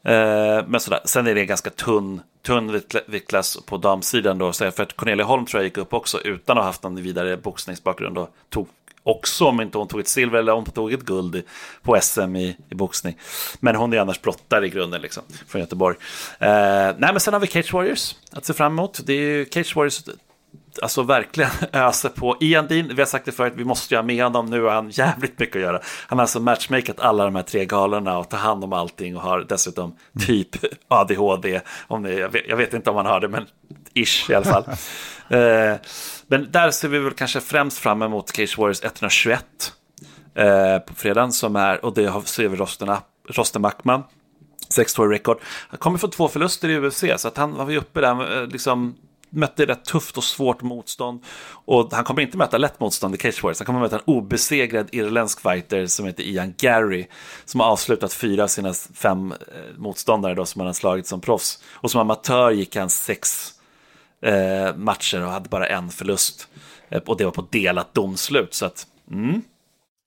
[0.02, 1.00] Eh, men sådär.
[1.04, 4.52] Sen är det ganska tunn, tunn viktklass på damsidan då.
[4.52, 7.02] Så för att Cornelia Holm tror jag gick upp också utan att ha haft någon
[7.02, 8.18] vidare boxningsbakgrund.
[8.18, 8.68] Och tog
[9.02, 11.42] också, om inte hon tog ett silver eller om hon tog ett guld
[11.82, 13.18] på SM i, i boxning.
[13.60, 15.96] Men hon är annars brottare i grunden, liksom, från Göteborg.
[16.38, 19.00] Eh, nej, men sen har vi Cage Warriors att se fram emot.
[19.04, 20.02] Det är ju Cage Warriors
[20.82, 22.36] alltså verkligen öser på.
[22.40, 24.46] Ian Dean, vi har sagt det förut, vi måste ju ha med honom.
[24.46, 25.80] Nu har han jävligt mycket att göra.
[26.06, 29.22] Han har alltså matchmakat alla de här tre galorna och tar hand om allting och
[29.22, 30.48] har dessutom typ
[30.88, 31.60] ADHD.
[31.88, 33.46] Om ni, jag, vet, jag vet inte om han har det, men
[33.94, 34.64] ish i alla fall.
[35.30, 35.76] Eh,
[36.26, 39.44] men där ser vi väl kanske främst fram emot Cage Warriors 121
[40.34, 42.96] eh, på fredagen som är, och det ser vi Rosten,
[43.28, 44.02] Rosten Mackman.
[44.74, 45.38] 6-2 record.
[45.68, 48.46] Han kommer från två förluster i UFC, så att han var ju uppe där, eh,
[48.46, 48.96] liksom
[49.32, 51.24] mötte rätt tufft och svårt motstånd.
[51.64, 53.58] Och han kommer inte möta lätt motstånd i Cage Warriors.
[53.58, 57.06] Han kommer möta en obesegrad irländsk fighter som heter Ian Gary.
[57.44, 59.34] Som har avslutat fyra av sina fem
[59.76, 61.62] motståndare då, som han har slagit som proffs.
[61.72, 63.54] Och som amatör gick han sex
[64.22, 66.48] eh, matcher och hade bara en förlust.
[66.88, 68.54] Eh, och det var på delat domslut.
[68.54, 69.42] Så att, mm.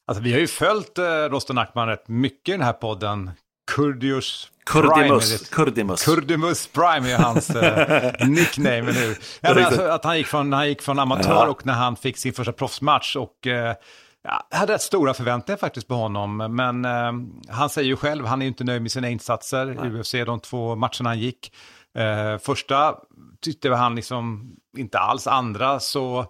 [0.07, 3.31] Alltså, vi har ju följt eh, Rosten Ackman rätt mycket i den här podden.
[3.71, 5.49] Kurdius Kurdimus.
[5.49, 6.05] Kurdimus.
[6.05, 9.15] Kurdimus Prime är hans eh, nickname nu.
[9.41, 11.47] Ja, alltså, att han gick från, han gick från amatör ja.
[11.47, 13.15] och när han fick sin första proffsmatch.
[13.15, 13.75] Och, eh,
[14.23, 16.37] ja, hade rätt stora förväntningar faktiskt på honom.
[16.37, 17.11] Men eh,
[17.49, 20.75] han säger ju själv, han är inte nöjd med sina insatser i UFC, de två
[20.75, 21.51] matcherna han gick.
[21.95, 22.95] Eh, första
[23.41, 26.25] tyckte han liksom inte alls, andra så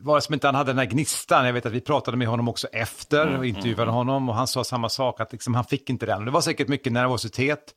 [0.00, 1.46] var det som inte han hade den här gnistan.
[1.46, 4.34] Jag vet att vi pratade med honom också efter och mm, intervjuade mm, honom och
[4.34, 6.24] han sa samma sak, att liksom, han fick inte den.
[6.24, 7.74] Det var säkert mycket nervositet.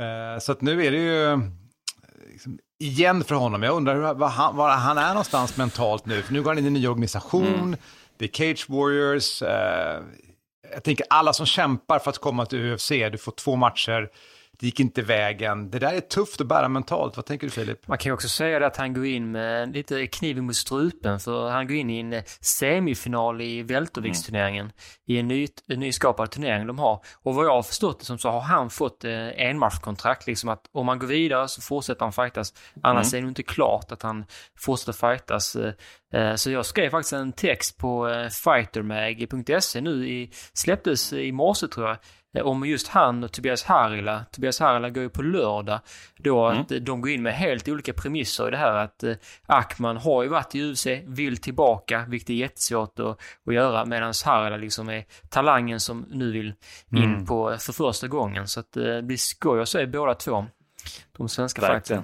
[0.00, 1.40] Uh, så att nu är det ju
[2.32, 3.62] liksom, igen för honom.
[3.62, 6.22] Jag undrar var han, var han är någonstans mentalt nu.
[6.22, 7.76] För nu går han in i en ny organisation, mm.
[8.16, 9.42] det är Cage Warriors.
[9.42, 9.48] Uh,
[10.72, 14.08] jag tänker alla som kämpar för att komma till UFC, du får två matcher
[14.62, 15.70] det gick inte vägen.
[15.70, 17.16] Det där är tufft att bära mentalt.
[17.16, 17.88] Vad tänker du Filip?
[17.88, 21.50] Man kan ju också säga att han går in med lite kniven mot strupen för
[21.50, 24.72] han går in i en semifinal i välterviktsturneringen mm.
[25.06, 27.00] i en, ny, en nyskapad turnering de har.
[27.22, 30.62] Och vad jag har förstått det som så har han fått eh, enmatchkontrakt, liksom att
[30.72, 32.54] om man går vidare så fortsätter han fightas.
[32.82, 33.18] Annars mm.
[33.18, 34.24] är det inte klart att han
[34.58, 35.56] fortsätter fightas.
[35.56, 35.72] Eh,
[36.12, 41.68] eh så jag skrev faktiskt en text på eh, fightermag.se nu i, släpptes i morse
[41.68, 41.96] tror jag
[42.40, 44.24] om just han och Tobias Harila.
[44.30, 45.80] Tobias Harila går ju på lördag.
[46.16, 46.60] Då mm.
[46.60, 49.14] att de går in med helt olika premisser i det här att eh,
[49.46, 54.12] Ackman har ju varit i UFC, vill tillbaka, vilket är jättesvårt att, att göra medan
[54.24, 56.54] Harila liksom är talangen som nu vill
[56.90, 57.26] in mm.
[57.26, 58.48] på för första gången.
[58.48, 60.46] Så att eh, det blir skoj att se båda två.
[61.16, 62.02] De svenska fighterna.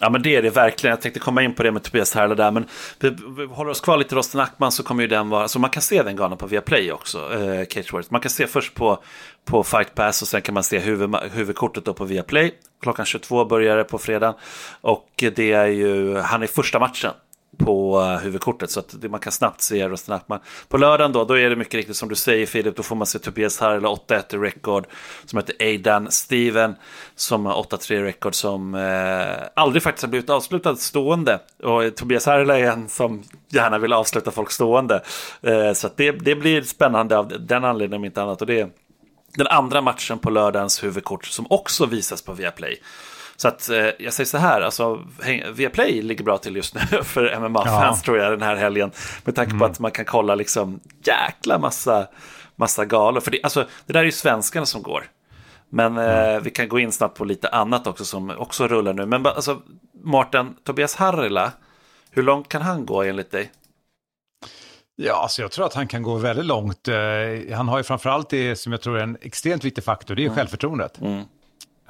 [0.00, 0.90] Ja men det är det verkligen.
[0.90, 2.50] Jag tänkte komma in på det med Tobias Härla där.
[2.50, 2.66] Men
[3.00, 5.70] vi, vi håller oss kvar lite Rosten Ackman så kommer ju den vara, så man
[5.70, 8.10] kan se den galan på Viaplay också, eh, Cage Warriors.
[8.10, 9.02] Man kan se först på,
[9.44, 12.54] på Fight Pass och sen kan man se huvud, huvudkortet då på Viaplay.
[12.82, 14.34] Klockan 22 börjar det på fredag.
[14.80, 17.12] Och det är ju, han är första matchen
[17.58, 20.40] på eh, huvudkortet så att man kan snabbt se rösterna.
[20.68, 23.06] På lördagen då, då är det mycket riktigt som du säger Filip, då får man
[23.06, 24.86] se Tobias Harrell 8-1 i record
[25.24, 26.74] som heter Aidan Steven
[27.14, 31.40] som har 8-3 i record som eh, aldrig faktiskt har blivit avslutad stående.
[31.62, 35.02] Och Tobias Harrell är en som gärna vill avsluta folk stående.
[35.42, 38.40] Eh, så det, det blir spännande av den anledningen om inte annat.
[38.40, 38.70] Och det är
[39.36, 42.82] den andra matchen på lördagens huvudkort som också visas på Viaplay.
[43.40, 45.04] Så att eh, jag säger så här, alltså
[45.52, 48.04] Viaplay ligger bra till just nu för MMA-fans ja.
[48.04, 48.90] tror jag den här helgen.
[49.24, 49.58] Med tanke mm.
[49.58, 52.06] på att man kan kolla liksom jäkla massa,
[52.56, 53.20] massa galor.
[53.20, 55.04] För det, alltså, det där är ju svenskarna som går.
[55.68, 56.42] Men eh, mm.
[56.42, 59.06] vi kan gå in snabbt på lite annat också som också rullar nu.
[59.06, 59.62] Men alltså,
[60.04, 61.52] Martin, Tobias Harrila,
[62.10, 63.50] hur långt kan han gå enligt dig?
[64.96, 66.88] Ja, alltså jag tror att han kan gå väldigt långt.
[66.88, 70.22] Uh, han har ju framförallt det som jag tror är en extremt viktig faktor, det
[70.22, 70.36] är mm.
[70.36, 71.00] självförtroendet.
[71.00, 71.24] Mm.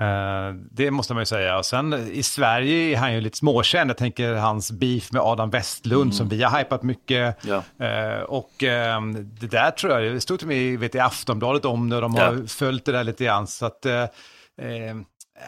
[0.00, 1.58] Uh, det måste man ju säga.
[1.58, 3.90] Och sen i Sverige är han ju lite småkänd.
[3.90, 6.12] Jag tänker hans beef med Adam Westlund mm.
[6.12, 7.36] som vi har hypat mycket.
[7.42, 7.56] Ja.
[7.56, 9.00] Uh, och uh,
[9.40, 12.00] det där tror jag, det stod till mig vet, i Aftonbladet om det.
[12.00, 12.46] De har ja.
[12.46, 13.46] följt det där lite grann.
[13.46, 13.86] Så att,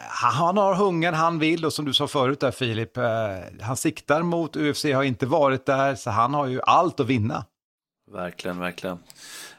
[0.09, 2.97] han har hungern, han vill och som du sa förut där Filip,
[3.61, 7.45] han siktar mot UFC, har inte varit där, så han har ju allt att vinna.
[8.11, 8.99] Verkligen, verkligen.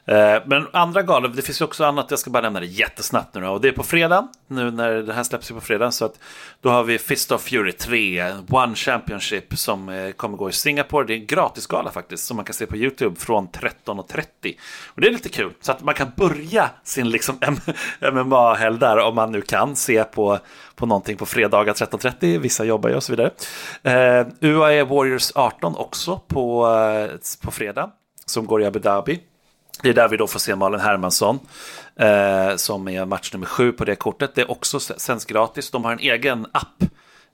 [0.05, 3.35] Eh, men andra galor, det finns ju också annat, jag ska bara nämna det jättesnabbt
[3.35, 3.49] nu då.
[3.49, 5.91] Och det är på fredag, nu när det här släpps på fredag.
[5.91, 6.19] Så att
[6.61, 11.07] då har vi Fist of Fury 3, One Championship som eh, kommer gå i Singapore.
[11.07, 14.55] Det är en gratisgala faktiskt, som man kan se på YouTube från 13.30.
[14.87, 17.39] Och det är lite kul, så att man kan börja sin liksom
[18.13, 20.39] MMA-helg där om man nu kan se på,
[20.75, 22.37] på någonting på fredagar 13.30.
[22.37, 23.31] Vissa jobbar ju och så vidare.
[23.83, 26.67] Eh, uh, UAE Warriors 18 också på,
[27.43, 27.89] på fredag,
[28.25, 29.19] som går i Abu Dhabi.
[29.81, 31.39] Det är där vi då får se Malin Hermansson
[31.95, 34.35] eh, som är match nummer sju på det kortet.
[34.35, 35.71] Det är också sänds gratis.
[35.71, 36.83] De har en egen app,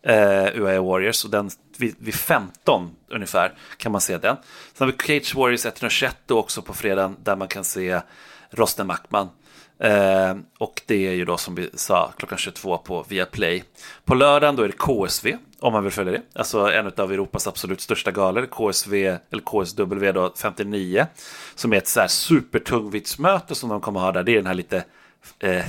[0.05, 4.35] eh, UAE Warriors, och den vid, vid 15 ungefär kan man se den.
[4.73, 8.01] Sen har vi Cage Warriors 121 då också på fredagen där man kan se
[8.51, 9.29] Rosten Mackman.
[9.79, 13.63] Eh, och det är ju då som vi sa klockan 22 på Viaplay.
[14.05, 16.21] På lördagen då är det KSV om man vill följa det.
[16.33, 21.07] Alltså en av Europas absolut största galor, KSV, eller KSW då, 59.
[21.55, 24.23] Som är ett så här supertungviktsmöte som de kommer ha där.
[24.23, 24.83] Det är den här lite
[25.39, 25.65] eh,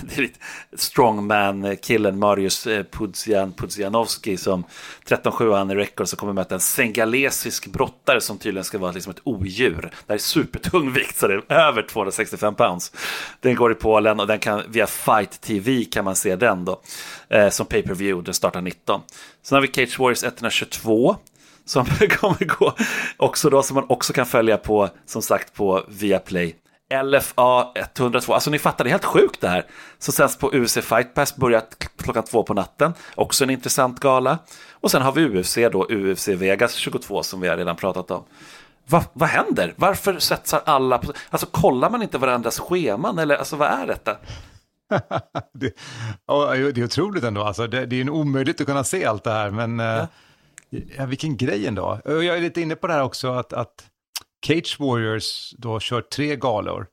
[0.72, 4.64] strongman-killen Marius eh, Pudzian Pudzianowski som
[5.06, 9.10] 13-7 han i record så kommer möta en sengalesisk brottare som tydligen ska vara liksom
[9.10, 9.80] ett odjur.
[9.80, 12.92] Det här är supertung vikt så det är över 265 pounds.
[13.40, 16.80] Den går i Polen och den kan via Fight TV kan man se den då
[17.28, 18.24] eh, som pay-per-view.
[18.24, 19.00] Den startar 19.
[19.42, 21.16] Sen har vi Cage Warriors 122
[21.64, 22.74] som kommer gå
[23.16, 26.56] också då som man också kan följa på som sagt på Viaplay.
[27.05, 29.66] LFA 102, alltså ni fattar, det är helt sjukt det här.
[29.98, 31.62] Som sänds på UFC Fight Pass, börjar
[31.96, 32.94] klockan två på natten.
[33.14, 34.38] Också en intressant gala.
[34.70, 38.24] Och sen har vi UFC då, UFC Vegas 22 som vi har redan pratat om.
[38.87, 39.74] Va, vad händer?
[39.76, 41.12] Varför svetsar alla på...
[41.31, 44.16] Alltså kollar man inte varandras scheman eller alltså vad är detta?
[45.55, 45.74] det,
[46.74, 49.31] det, är otroligt ändå, alltså, det, det är en omöjligt att kunna se allt det
[49.31, 50.07] här, men ja.
[50.96, 52.00] Ja, vilken grej ändå.
[52.05, 53.85] Jag är lite inne på det här också, att, att
[54.46, 56.87] Cage Warriors då kör tre galor,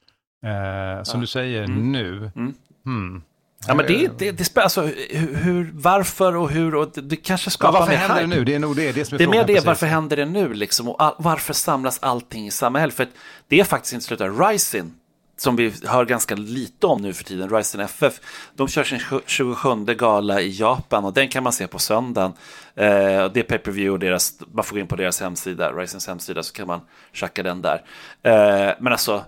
[0.46, 1.22] eh, som ja.
[1.22, 1.92] du säger mm.
[1.92, 2.32] nu.
[2.36, 2.54] Mm.
[2.86, 3.22] Hmm.
[3.68, 4.82] Ja, men det, det, det alltså,
[5.12, 8.44] hur, varför och hur, och det, det kanske skapar ja, Varför händer det nu?
[8.44, 10.54] Det är nog det, det som är Det är mer det, varför händer det nu
[10.54, 10.90] liksom?
[10.90, 12.92] Och all, varför samlas allting i samma helg?
[12.92, 13.08] För
[13.48, 14.32] det är faktiskt inte slutat.
[14.40, 14.94] Rising
[15.38, 18.20] som vi hör ganska lite om nu för tiden, Ryzen FF,
[18.56, 22.34] de kör sin 27 gala i Japan och den kan man se på söndagen.
[22.76, 22.86] Eh,
[23.34, 26.54] det är pay-per-view och deras, man får gå in på deras hemsida, Ryzens hemsida, så
[26.54, 26.82] kan man
[27.14, 27.84] tjacka den där.
[28.24, 29.24] Eh, men alltså,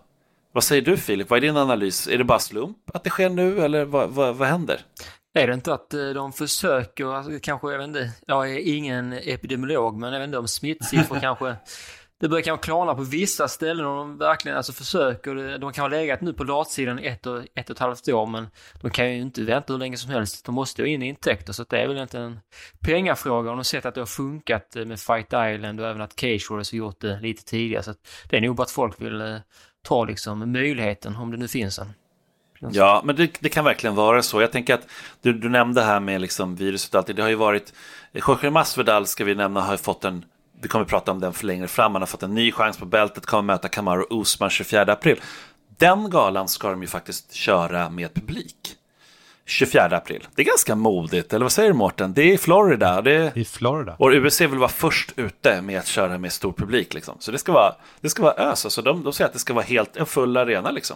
[0.51, 2.07] vad säger du Filip, vad är din analys?
[2.07, 4.81] Är det bara slump att det sker nu eller vad, vad, vad händer?
[5.33, 9.13] Är det inte att eh, de försöker, alltså, kanske, jag vet inte, jag är ingen
[9.13, 11.55] epidemiolog, men jag vet inte om smittsiffror kanske
[12.19, 15.57] det börjar kanske klarna på vissa ställen och de verkligen alltså försöker.
[15.57, 18.47] De kan ha legat nu på latsidan ett och, ett och ett halvt år men
[18.81, 20.45] de kan ju inte vänta hur länge som helst.
[20.45, 22.39] De måste ju in i intäkter så det är väl inte en
[22.79, 23.37] pengafråga.
[23.37, 26.19] Och de har sett att det har funkat eh, med Fight Island och även att
[26.19, 27.83] Cage Warriors har gjort det lite tidigare.
[27.83, 27.93] Så
[28.29, 29.37] det är nog bara att folk vill eh,
[29.83, 31.93] ta liksom möjligheten om det nu finns en.
[32.59, 34.41] Ja, men det, det, kan verkligen vara så.
[34.41, 34.87] Jag tänker att
[35.21, 37.73] du, du nämnde här med liksom viruset och allt det har ju varit
[38.13, 40.25] eh, Jorge Masvidal ska vi nämna har fått en
[40.61, 41.91] vi kommer att prata om den för längre fram.
[41.91, 45.21] Han har fått en ny chans på bältet, kommer möta Kamaru Usman 24 april.
[45.77, 48.75] Den galan ska de ju faktiskt köra med publik.
[49.45, 50.27] 24 april.
[50.35, 52.13] Det är ganska modigt, eller vad säger du Mårten?
[52.13, 53.01] Det är i Florida.
[53.01, 53.37] Det är...
[53.37, 53.95] I Florida.
[53.99, 56.93] Och UBC vill vara först ute med att köra med stor publik.
[56.93, 57.15] Liksom.
[57.19, 58.65] Så det ska vara, det ska vara ös.
[58.65, 60.71] Alltså, de, de säger att det ska vara helt en full arena.
[60.71, 60.95] Liksom.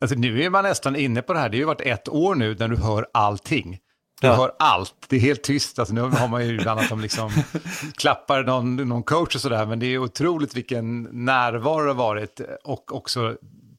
[0.00, 1.48] Alltså, nu är man nästan inne på det här.
[1.48, 3.78] Det har ju varit ett år nu där du hör allting.
[4.20, 4.34] Du ja.
[4.34, 5.78] hör allt, det är helt tyst.
[5.78, 7.30] Alltså, nu har man ju ibland att de liksom
[7.96, 12.40] klappar någon, någon coach och sådär, men det är otroligt vilken närvaro det har varit
[12.64, 13.36] och också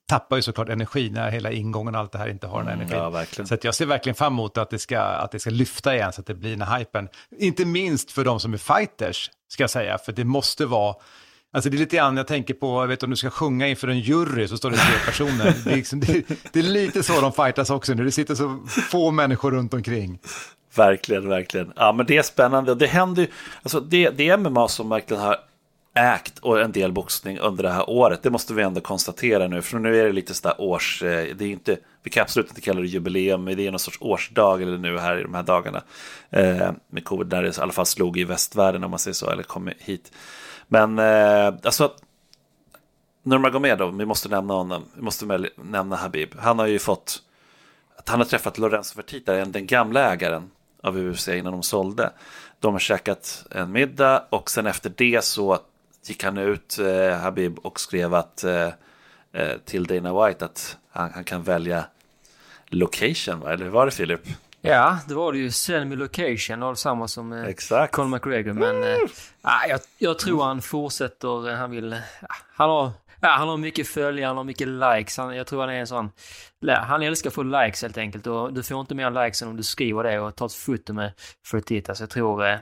[0.09, 2.79] tappar ju såklart energi när hela ingången och allt det här inte har den mm,
[2.79, 3.37] energin.
[3.37, 6.13] Ja, så jag ser verkligen fram emot att det, ska, att det ska lyfta igen
[6.13, 7.09] så att det blir den här hypen.
[7.39, 10.95] Inte minst för de som är fighters, ska jag säga, för det måste vara
[11.51, 13.87] Alltså det är lite grann, jag tänker på, jag vet om du ska sjunga inför
[13.87, 15.55] en jury så står det tre personer.
[15.65, 18.59] Det är, liksom, det, det är lite så de fightas också nu, det sitter så
[18.67, 20.19] få människor runt omkring.
[20.75, 21.73] Verkligen, verkligen.
[21.75, 22.75] Ja, men det är spännande.
[22.75, 23.27] Det händer ju,
[23.63, 25.37] alltså det, det är MMA som verkligen har
[25.93, 28.23] ägt och en del boxning under det här året.
[28.23, 31.45] Det måste vi ändå konstatera nu, för nu är det lite sådär års, eh, det
[31.45, 34.61] är inte, vi kan absolut inte kalla det jubileum, men det är någon sorts årsdag
[34.61, 35.81] eller nu här i de här dagarna.
[36.29, 39.29] Eh, med covid, när det i alla fall slog i västvärlden om man säger så,
[39.29, 40.11] eller kom hit.
[40.71, 41.93] Men eh, alltså,
[43.23, 46.35] Nurmagomedov, vi måste nämna honom, vi måste nämna Habib.
[46.39, 47.21] Han har ju fått,
[48.05, 50.51] han har träffat Lorenzo Fertitta, den gamla ägaren
[50.83, 52.11] av UFC innan de sålde.
[52.59, 55.59] De har käkat en middag och sen efter det så
[56.05, 58.69] gick han ut, eh, Habib, och skrev att, eh,
[59.33, 61.85] eh till Dana White att han, han kan välja
[62.67, 63.53] location, va?
[63.53, 64.21] eller hur var det Filip?
[64.61, 65.51] Ja, det var det ju.
[65.51, 67.93] Send me location och samma som eh, Exakt.
[67.93, 68.53] Conor McGregor.
[68.53, 68.97] Men eh,
[69.69, 71.55] jag, jag tror han fortsätter.
[71.55, 72.01] Han vill...
[72.55, 72.91] han har...
[73.21, 75.17] Ja, han har mycket följare, han har mycket likes.
[75.17, 76.11] Han, jag tror han är en sån...
[76.67, 79.57] Han älskar att få likes helt enkelt och du får inte mer likes än om
[79.57, 81.11] du skriver det och tar ett foto med
[81.45, 81.95] för att titta.
[81.95, 82.45] Så jag tror...
[82.47, 82.57] Eh,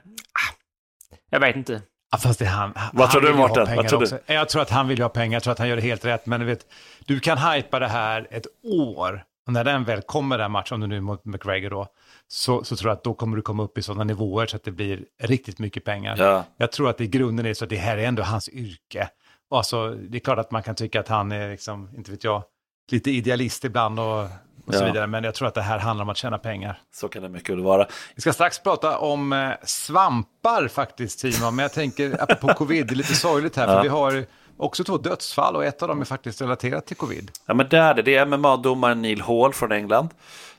[1.30, 1.82] jag vet inte.
[2.12, 2.74] Ja, fast det är han.
[2.94, 3.76] Vad tror du Mårten?
[3.76, 4.34] Vad tror du?
[4.34, 6.26] Jag tror att han vill ha pengar, jag tror att han gör det helt rätt.
[6.26, 6.66] Men du vet,
[7.06, 10.82] du kan hypa det här ett år och när den väl kommer, den matchen, om
[10.82, 11.88] du nu mot McGregor då,
[12.28, 14.64] så, så tror jag att då kommer du komma upp i sådana nivåer så att
[14.64, 16.16] det blir riktigt mycket pengar.
[16.18, 16.44] Ja.
[16.58, 19.10] Jag tror att i grunden är så att det här är ändå hans yrke.
[19.52, 22.44] alltså, det är klart att man kan tycka att han är, liksom, inte vet jag,
[22.92, 24.22] lite idealist ibland och,
[24.66, 24.86] och så Ja.
[24.86, 25.08] vidare.
[25.08, 26.80] Men jag tror att det här handlar om att tjäna pengar.
[26.96, 27.88] Så kan det mycket väl vara.
[28.16, 31.56] Vi ska strax prata om eh, svampar faktiskt, Simon.
[31.56, 33.82] Men jag tänker, apropå covid, det är lite sorgligt här, för Ja.
[33.82, 34.26] vi har
[34.58, 37.32] också två dödsfall och ett av dem är faktiskt relaterat till covid.
[37.46, 38.02] Ja, men det är det.
[38.02, 40.10] Det är MMA-domaren Neil Hall från England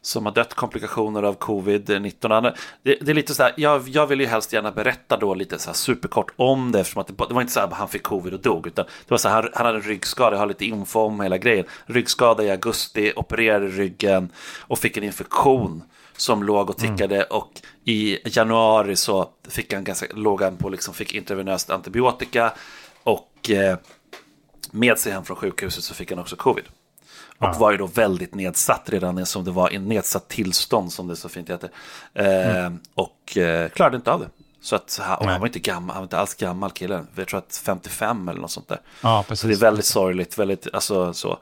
[0.01, 2.57] som har dött komplikationer av covid-19.
[2.83, 5.59] Det, det är lite så här, jag, jag vill ju helst gärna berätta då lite
[5.59, 7.89] så här superkort om det eftersom att det, det var inte så här att han
[7.89, 10.41] fick covid och dog utan det var så här, han, han hade en ryggskada, jag
[10.41, 11.65] har lite info om hela grejen.
[11.87, 14.29] Ryggskada i augusti, opererade ryggen
[14.61, 15.83] och fick en infektion
[16.17, 17.53] som låg och tickade och
[17.85, 22.53] i januari så fick han ganska, låg han på liksom, fick intravenöst antibiotika
[24.70, 26.64] med sig hem från sjukhuset så fick han också covid.
[27.38, 31.16] Och var ju då väldigt nedsatt redan som det var i nedsatt tillstånd som det
[31.16, 31.70] så fint heter.
[32.14, 34.29] Eh, Och eh, klarade inte av det.
[34.61, 37.07] Så att han, han var inte gammal, han var inte alls gammal killen.
[37.14, 38.81] Jag tror att 55 eller något sånt där.
[39.03, 41.38] Ja, Så det är väldigt sorgligt, väldigt, alltså så.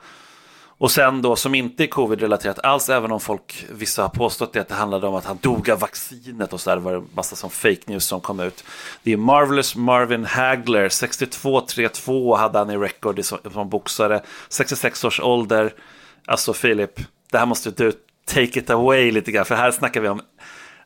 [0.78, 4.60] Och sen då som inte är covid-relaterat alls, även om folk, vissa har påstått det,
[4.60, 7.36] att det handlade om att han dog av vaccinet och så där, var det massa
[7.36, 8.64] som fake news som kom ut.
[9.02, 15.20] Det är Marvelous Marvin Hagler, 62-32 hade han i record som, som boxare, 66 års
[15.20, 15.74] ålder.
[16.26, 17.92] Alltså Filip, det här måste du
[18.24, 20.20] take it away lite grann, för här snackar vi om,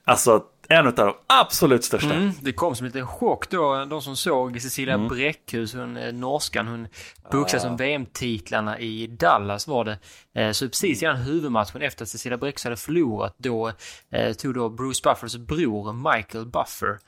[0.05, 0.42] alltså
[0.73, 2.15] en av de absolut största.
[2.15, 6.13] Mm, det kom som en liten chock då, de som såg Cecilia Bräckhus, hon eh,
[6.13, 6.89] norskan, hon
[7.33, 9.99] boxade som VM-titlarna i Dallas var det.
[10.35, 13.73] Eh, Så precis innan huvudmatchen efter att Cecilia Bräckhus hade förlorat, då
[14.11, 16.99] eh, tog då Bruce Buffers bror Michael Buffer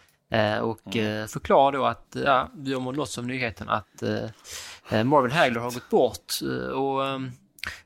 [0.62, 5.61] och eh, förklarade då att, ja, vi har nåtts av nyheten att eh, Marvin Hagler
[5.61, 6.33] har gått bort.
[6.75, 7.20] Och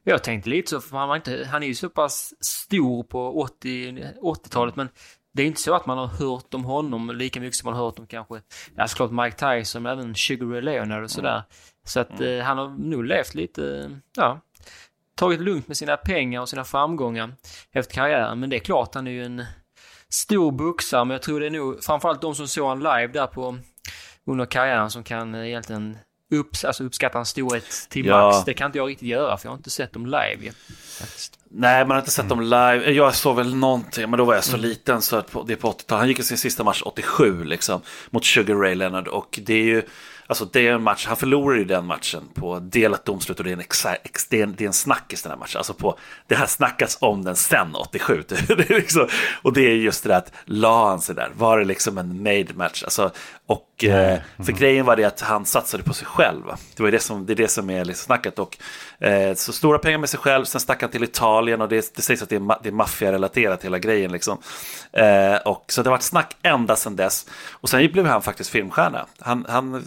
[0.04, 3.40] jag tänkte lite så, för han, var inte, han är ju så pass stor på
[3.40, 4.88] 80 80-talet, men
[5.36, 7.84] det är inte så att man har hört om honom lika mycket som man har
[7.84, 8.40] hört om kanske,
[8.76, 11.42] ja såklart Mike Tyson, men även Sugar Ray Leonard och sådär.
[11.84, 14.40] Så att eh, han har nog levt lite, ja,
[15.16, 17.32] tagit lugnt med sina pengar och sina framgångar
[17.72, 18.40] efter karriären.
[18.40, 19.44] Men det är klart, han är ju en
[20.08, 23.26] stor boxare, men jag tror det är nog framförallt de som såg han live där
[23.26, 23.58] på
[24.26, 25.98] under karriären som kan eh, egentligen
[26.34, 28.26] upps, alltså uppskatta hans storhet till Ja.
[28.30, 28.44] max.
[28.44, 30.52] Det kan inte jag riktigt göra, för jag har inte sett dem live
[30.98, 31.35] faktiskt.
[31.50, 32.90] Nej, man har inte sett dem live.
[32.92, 35.72] Jag såg väl någonting, men då var jag så liten så att det är på
[35.72, 36.00] 80-talet.
[36.00, 37.80] Han gick i sin sista match 87 liksom
[38.10, 39.82] mot Sugar Ray Leonard och det är ju
[40.28, 43.50] Alltså det är en match, han förlorade ju den matchen på delat domslut och det
[43.50, 45.58] är en, exa, ex, det är en, det är en snackis den här matchen.
[45.58, 48.22] Alltså på, det har snackats om den sen 87.
[48.28, 49.08] Det är liksom,
[49.42, 52.22] och det är just det där att la han sig där, var det liksom en
[52.22, 52.82] made match?
[52.82, 53.10] Alltså,
[53.46, 56.42] och eh, för grejen var det att han satsade på sig själv.
[56.76, 58.38] Det, var det, som, det är det som är liksom snacket.
[58.38, 58.58] Och,
[58.98, 62.02] eh, så stora pengar med sig själv, sen stack han till Italien och det, det
[62.02, 64.12] sägs att det är, ma- det är maffiarelaterat hela grejen.
[64.12, 64.38] Liksom.
[64.92, 67.26] Eh, och, så det har varit snack ända sedan dess.
[67.52, 69.06] Och sen blev han faktiskt filmstjärna.
[69.18, 69.84] Han, han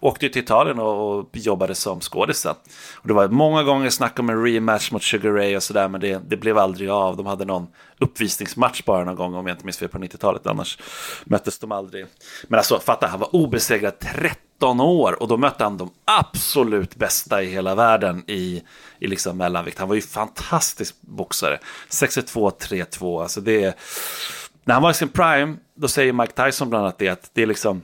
[0.00, 2.46] åkte ju till Italien och, och jobbade som skådis.
[2.46, 6.00] Och det var många gånger snack om en rematch mot Sugar Ray och sådär, men
[6.00, 7.16] det, det blev aldrig av.
[7.16, 7.66] De hade någon
[7.98, 10.46] uppvisningsmatch bara någon gång, om jag inte minns fel, på 90-talet.
[10.46, 10.78] Annars
[11.24, 12.06] möttes de aldrig.
[12.48, 17.42] Men alltså, fatta, han var obesegrad 13 år och då mötte han de absolut bästa
[17.42, 18.62] i hela världen i,
[18.98, 19.78] i liksom mellanvikt.
[19.78, 21.58] Han var ju fantastisk boxare.
[21.90, 23.74] 62-3-2, alltså det är...
[24.64, 27.42] När han var i sin prime, då säger Mike Tyson bland annat det att det
[27.42, 27.82] är liksom...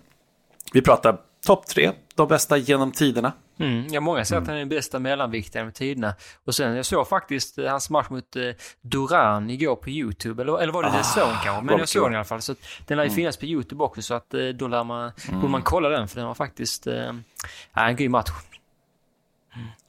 [0.73, 3.33] Vi pratar topp tre, de bästa genom tiderna.
[3.63, 6.15] Mm, ja, många säger att han är den bästa mellanviktaren med tiderna.
[6.45, 8.43] Och sen, jag såg faktiskt eh, hans match mot eh,
[8.81, 11.65] Duran igår på YouTube, eller, eller var det ah, Zone kanske?
[11.65, 12.43] Men jag såg den i alla fall.
[12.43, 12.55] Så
[12.87, 15.63] den lär ju finnas på YouTube också, så att eh, då lär man, borde man
[15.63, 17.13] kolla den, för den var faktiskt eh,
[17.73, 18.31] en grym match.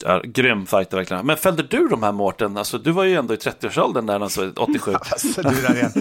[0.05, 1.25] Ja, grym fighter verkligen.
[1.25, 2.57] Men följde du de här Mårten?
[2.57, 4.93] Alltså, du var ju ändå i 30-årsåldern där, alltså 87.
[4.93, 5.91] Alltså, du där igen.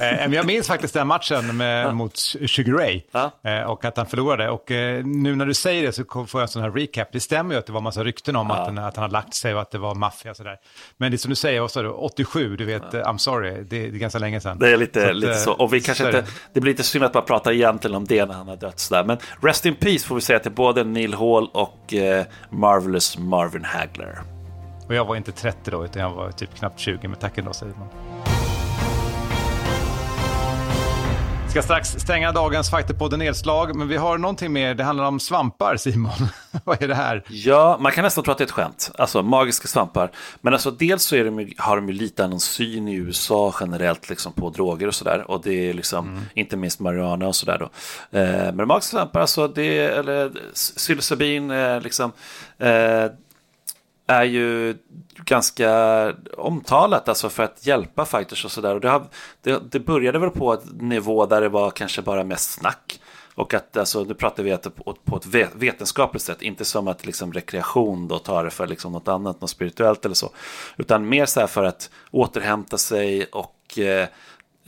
[0.00, 3.30] Eh, jag minns faktiskt den matchen med, mot Sugar Ray Ja.
[3.44, 4.50] eh, och att han förlorade.
[4.50, 7.08] Och eh, nu när du säger det så får jag en sån här recap.
[7.12, 9.34] Det stämmer ju att det var massa rykten om att, han, att han hade lagt
[9.34, 10.56] sig och att det var maffia och sådär.
[10.96, 13.62] Men det som du säger, vad sa du, 87, du vet, eh, I'm sorry, det,
[13.62, 14.58] det är ganska länge sedan.
[14.58, 15.52] Det är lite Så att, lite eh, så.
[15.52, 18.34] Och vi kanske inte, det blir lite synd att man pratar egentligen om det när
[18.34, 19.04] han har dött sådär.
[19.04, 22.24] Men Rest in Peace får vi säga till både Neil Hall och eh,
[23.14, 24.22] Marvelous Marvin Hagler.
[24.86, 27.52] Och jag var inte 30 då, utan jag var typ knappt 20, men tack ändå
[27.52, 28.35] säger man.
[31.56, 34.74] Ska strax stänga dagens Fighterpodden nedslag, men vi har någonting mer.
[34.74, 36.12] Det handlar om svampar, Simon.
[36.64, 37.22] Vad är det här?
[37.28, 38.90] Ja, man kan nästan tro att det är ett skämt.
[38.98, 40.10] Alltså magiska svampar.
[40.40, 44.32] Men alltså dels så de, har de ju lite annan syn i USA generellt liksom,
[44.32, 45.30] på droger och sådär.
[45.30, 47.70] Och det är liksom inte minst marijuana och sådär då.
[48.18, 52.12] Eh, men magiska svampar, alltså det eller psilocybin, eh, liksom.
[52.58, 53.06] Eh,
[54.06, 54.76] är ju
[55.24, 58.80] ganska omtalat alltså för att hjälpa fighters och sådär.
[58.80, 59.06] Det, har,
[59.42, 63.00] det, det började väl på en nivå där det var kanske bara mest snack.
[63.34, 67.32] Och att, alltså, nu pratar vi på, på ett vetenskapligt sätt, inte som att liksom,
[67.32, 70.30] rekreation då tar det för liksom, något annat, något spirituellt eller så.
[70.76, 74.08] Utan mer så här för att återhämta sig och eh,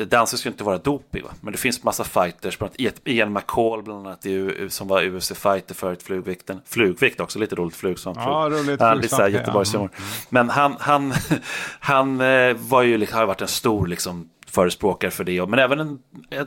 [0.04, 1.30] det anses ju inte vara doping, va?
[1.40, 4.26] men det finns massa fighters, bland annat Ian McCall bland annat,
[4.68, 6.60] som var UFC-fighter förut, flugvikten.
[6.64, 8.80] Flugvikt också, lite roligt flug som ja, flug.
[8.80, 9.88] Han, lite såhär Göteborgs ja.
[10.28, 11.14] Men han, han,
[11.80, 15.98] han eh, var ju, har varit en stor liksom, förespråkare för det, men även en,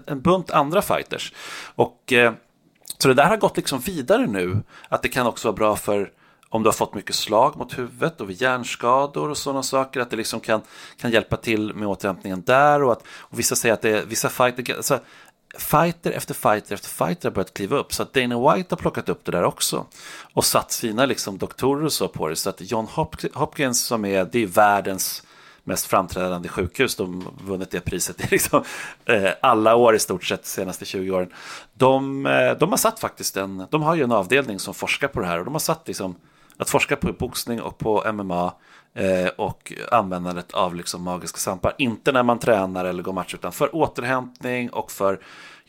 [0.05, 1.33] en bunt andra fighters.
[1.75, 2.33] Och, eh,
[2.97, 6.11] så det där har gått liksom vidare nu, att det kan också vara bra för
[6.51, 10.09] om du har fått mycket slag mot huvudet och vid hjärnskador och sådana saker, att
[10.09, 10.61] det liksom kan,
[10.97, 14.29] kan hjälpa till med återhämtningen där och att och vissa säger att det är vissa
[14.29, 14.99] fighter, alltså,
[15.57, 17.93] fighter efter fighter efter fighter har börjat kliva upp.
[17.93, 19.85] Så att Dana White har plockat upp det där också
[20.33, 22.35] och satt sina liksom doktorer och så på det.
[22.35, 22.87] Så att John
[23.33, 25.23] Hopkins som är, det är världens
[25.63, 28.63] mest framträdande sjukhus, de har vunnit det priset i liksom,
[29.05, 31.33] eh, alla år i stort sett de senaste 20 åren.
[31.73, 35.19] De, eh, de har satt faktiskt en, de har ju en avdelning som forskar på
[35.19, 36.15] det här och de har satt liksom
[36.57, 38.53] att forska på boxning och på MMA
[38.93, 41.75] eh, och användandet av liksom magiska svampar.
[41.77, 45.19] Inte när man tränar eller går match utan för återhämtning och för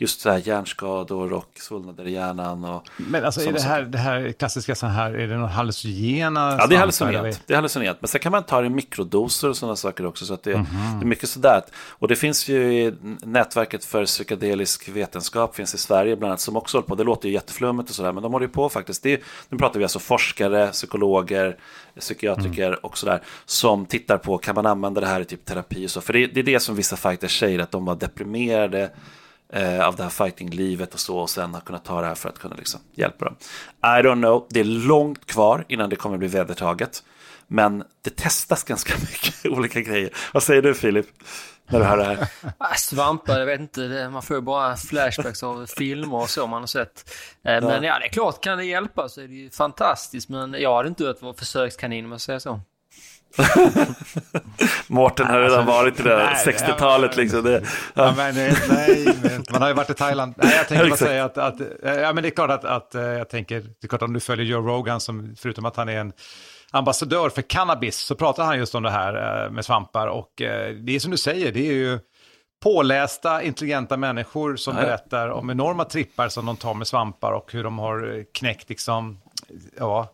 [0.02, 2.64] just så här hjärnskador och svullnader i hjärnan.
[2.64, 6.56] Och men alltså är det här, det här klassiska så här, är det någon hallucinogena?
[6.58, 7.42] Ja, det är hallucinogent.
[7.46, 7.98] Det är hallucinogent.
[8.00, 10.26] Men sen kan man ta det i mikrodoser och sådana saker också.
[10.26, 10.98] Så att det, mm -hmm.
[10.98, 11.62] det är mycket sådär.
[11.88, 16.56] Och det finns ju i nätverket för psykedelisk vetenskap finns i Sverige bland annat som
[16.56, 16.94] också håller på.
[16.94, 19.02] Det låter ju jätteflummigt och sådär, men de håller ju på faktiskt.
[19.02, 21.56] Det, nu pratar vi alltså forskare, psykologer,
[22.00, 22.78] psykiatriker mm.
[22.82, 26.00] och sådär som tittar på, kan man använda det här i typ terapi och så?
[26.00, 28.90] För det, det är det som vissa fighters säger, att de var deprimerade
[29.52, 32.28] eh, av det här fighting-livet och så och sen har kunnat ta det här för
[32.28, 33.36] att kunna liksom hjälpa dem.
[33.82, 37.02] I don't know, det är långt kvar innan det kommer bli vedertaget.
[37.46, 40.10] Men det testas ganska mycket olika grejer.
[40.32, 41.06] Vad säger du Filip?
[41.66, 42.28] När du hör det här?
[42.58, 44.08] Ah, svampar, jag vet inte.
[44.12, 47.14] Man får ju bara flashbacks av filmer och så man har sett.
[47.44, 50.28] Eh, men ja, det är klart, kan det hjälpa så är det ju fantastiskt.
[50.28, 52.60] Men jag hade inte vara försökskanin om jag säger så.
[54.86, 57.42] Mårten har redan alltså, varit i det 60-talet liksom.
[57.42, 57.60] Det, ja.
[57.94, 58.14] ja.
[58.16, 58.34] men,
[58.68, 59.16] nej,
[59.52, 60.34] man har ju varit i Thailand.
[60.36, 63.02] Nej, jag tänkte bara säga att, att, ja, men det är klart att, att eh,
[63.02, 65.96] jag tänker, det är klart om du följer Joe Rogan, som, förutom att han är
[65.96, 66.12] en
[66.70, 70.06] ambassadör för cannabis, så pratar han just om det här eh, med svampar.
[70.06, 71.98] Och eh, det är som du säger, det är ju
[72.62, 74.84] pålästa, intelligenta människor som Nej.
[74.84, 79.18] berättar om enorma trippar som de tar med svampar och hur de har knäckt liksom,
[79.78, 80.08] ja,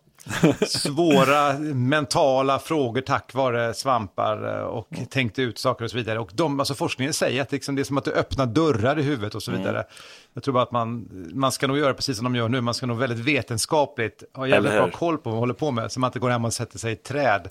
[0.67, 5.07] svåra mentala frågor tack vare svampar eh, och mm.
[5.07, 6.19] tänkt ut saker och så vidare.
[6.19, 9.03] Och de, alltså forskningen säger att liksom, det är som att det öppnar dörrar i
[9.03, 9.79] huvudet och så vidare.
[9.79, 9.87] Mm.
[10.39, 12.75] Jag tror bara att man, man ska nog göra precis som de gör nu, man
[12.75, 16.01] ska nog väldigt vetenskapligt ha jävligt bra koll på vad man håller på med, så
[16.01, 17.49] man inte går hem och sätter sig i ett träd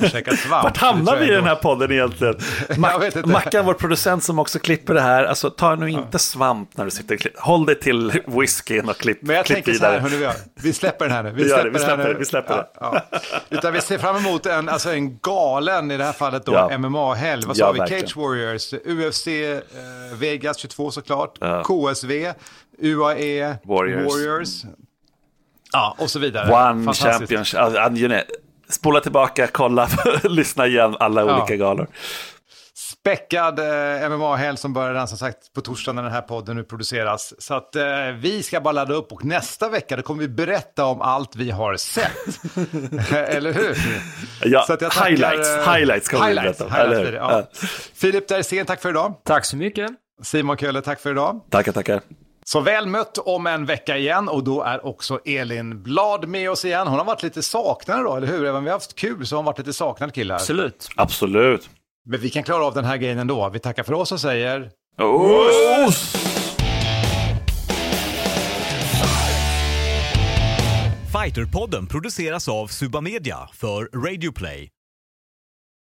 [0.00, 0.64] och käkar svamp.
[0.64, 2.34] Vart hamnar vi i den här podden egentligen?
[2.76, 6.18] Mac Mackan, vår producent som också klipper det här, alltså ta nu inte ja.
[6.18, 9.56] svamp när du sitter och klipper, håll dig till whiskyn och klipp, Men jag klipp
[9.56, 10.02] tänker vidare.
[10.02, 11.30] så här, hörni, vi, vi släpper den här nu.
[11.38, 12.66] Vi, vi släpper, vi släpper, det, vi släpper det.
[12.80, 13.20] Ja, ja.
[13.50, 16.70] Utan vi ser fram emot en, alltså en galen, i det här fallet då.
[16.78, 17.42] MMA-helg.
[17.46, 17.78] Vad sa vi?
[17.78, 18.06] Verkligen.
[18.06, 22.27] Cage Warriors, UFC, eh, Vegas 22 såklart, KSV,
[22.78, 24.12] UAE, Warriors.
[24.12, 24.64] Warriors.
[25.72, 26.70] Ja, och så vidare.
[26.70, 27.60] One Championship.
[27.60, 28.24] Alltså,
[28.68, 29.88] spola tillbaka, kolla,
[30.22, 31.38] lyssna igen alla ja.
[31.38, 31.88] olika galor.
[32.74, 36.64] Späckad eh, MMA-helg som börjar redan som sagt på torsdag när den här podden nu
[36.64, 37.34] produceras.
[37.38, 37.84] Så att eh,
[38.18, 41.50] vi ska bara ladda upp och nästa vecka då kommer vi berätta om allt vi
[41.50, 42.12] har sett.
[43.12, 43.76] eller hur?
[44.44, 46.90] Ja, så att jag tackar, highlights, eh, highlights kommer highlights, vi berätta om.
[46.90, 47.46] Highlights, ja.
[47.60, 47.68] Ja.
[47.94, 49.14] Filip Dersén, tack för idag.
[49.24, 49.90] Tack så mycket.
[50.22, 51.40] Simon Kölle, tack för idag.
[51.50, 52.00] Tackar, tackar.
[52.44, 56.64] Så väl mött om en vecka igen och då är också Elin Blad med oss
[56.64, 56.88] igen.
[56.88, 58.44] Hon har varit lite saknad då, eller hur?
[58.44, 60.34] Även om vi har haft kul så har hon varit lite saknad killar.
[60.34, 60.88] Absolut.
[60.96, 61.70] Absolut.
[62.06, 63.48] Men vi kan klara av den här grejen ändå.
[63.48, 64.70] Vi tackar för oss och säger...
[65.86, 66.16] Oss!
[71.24, 74.68] Fighterpodden produceras av Suba Media för Radio Play.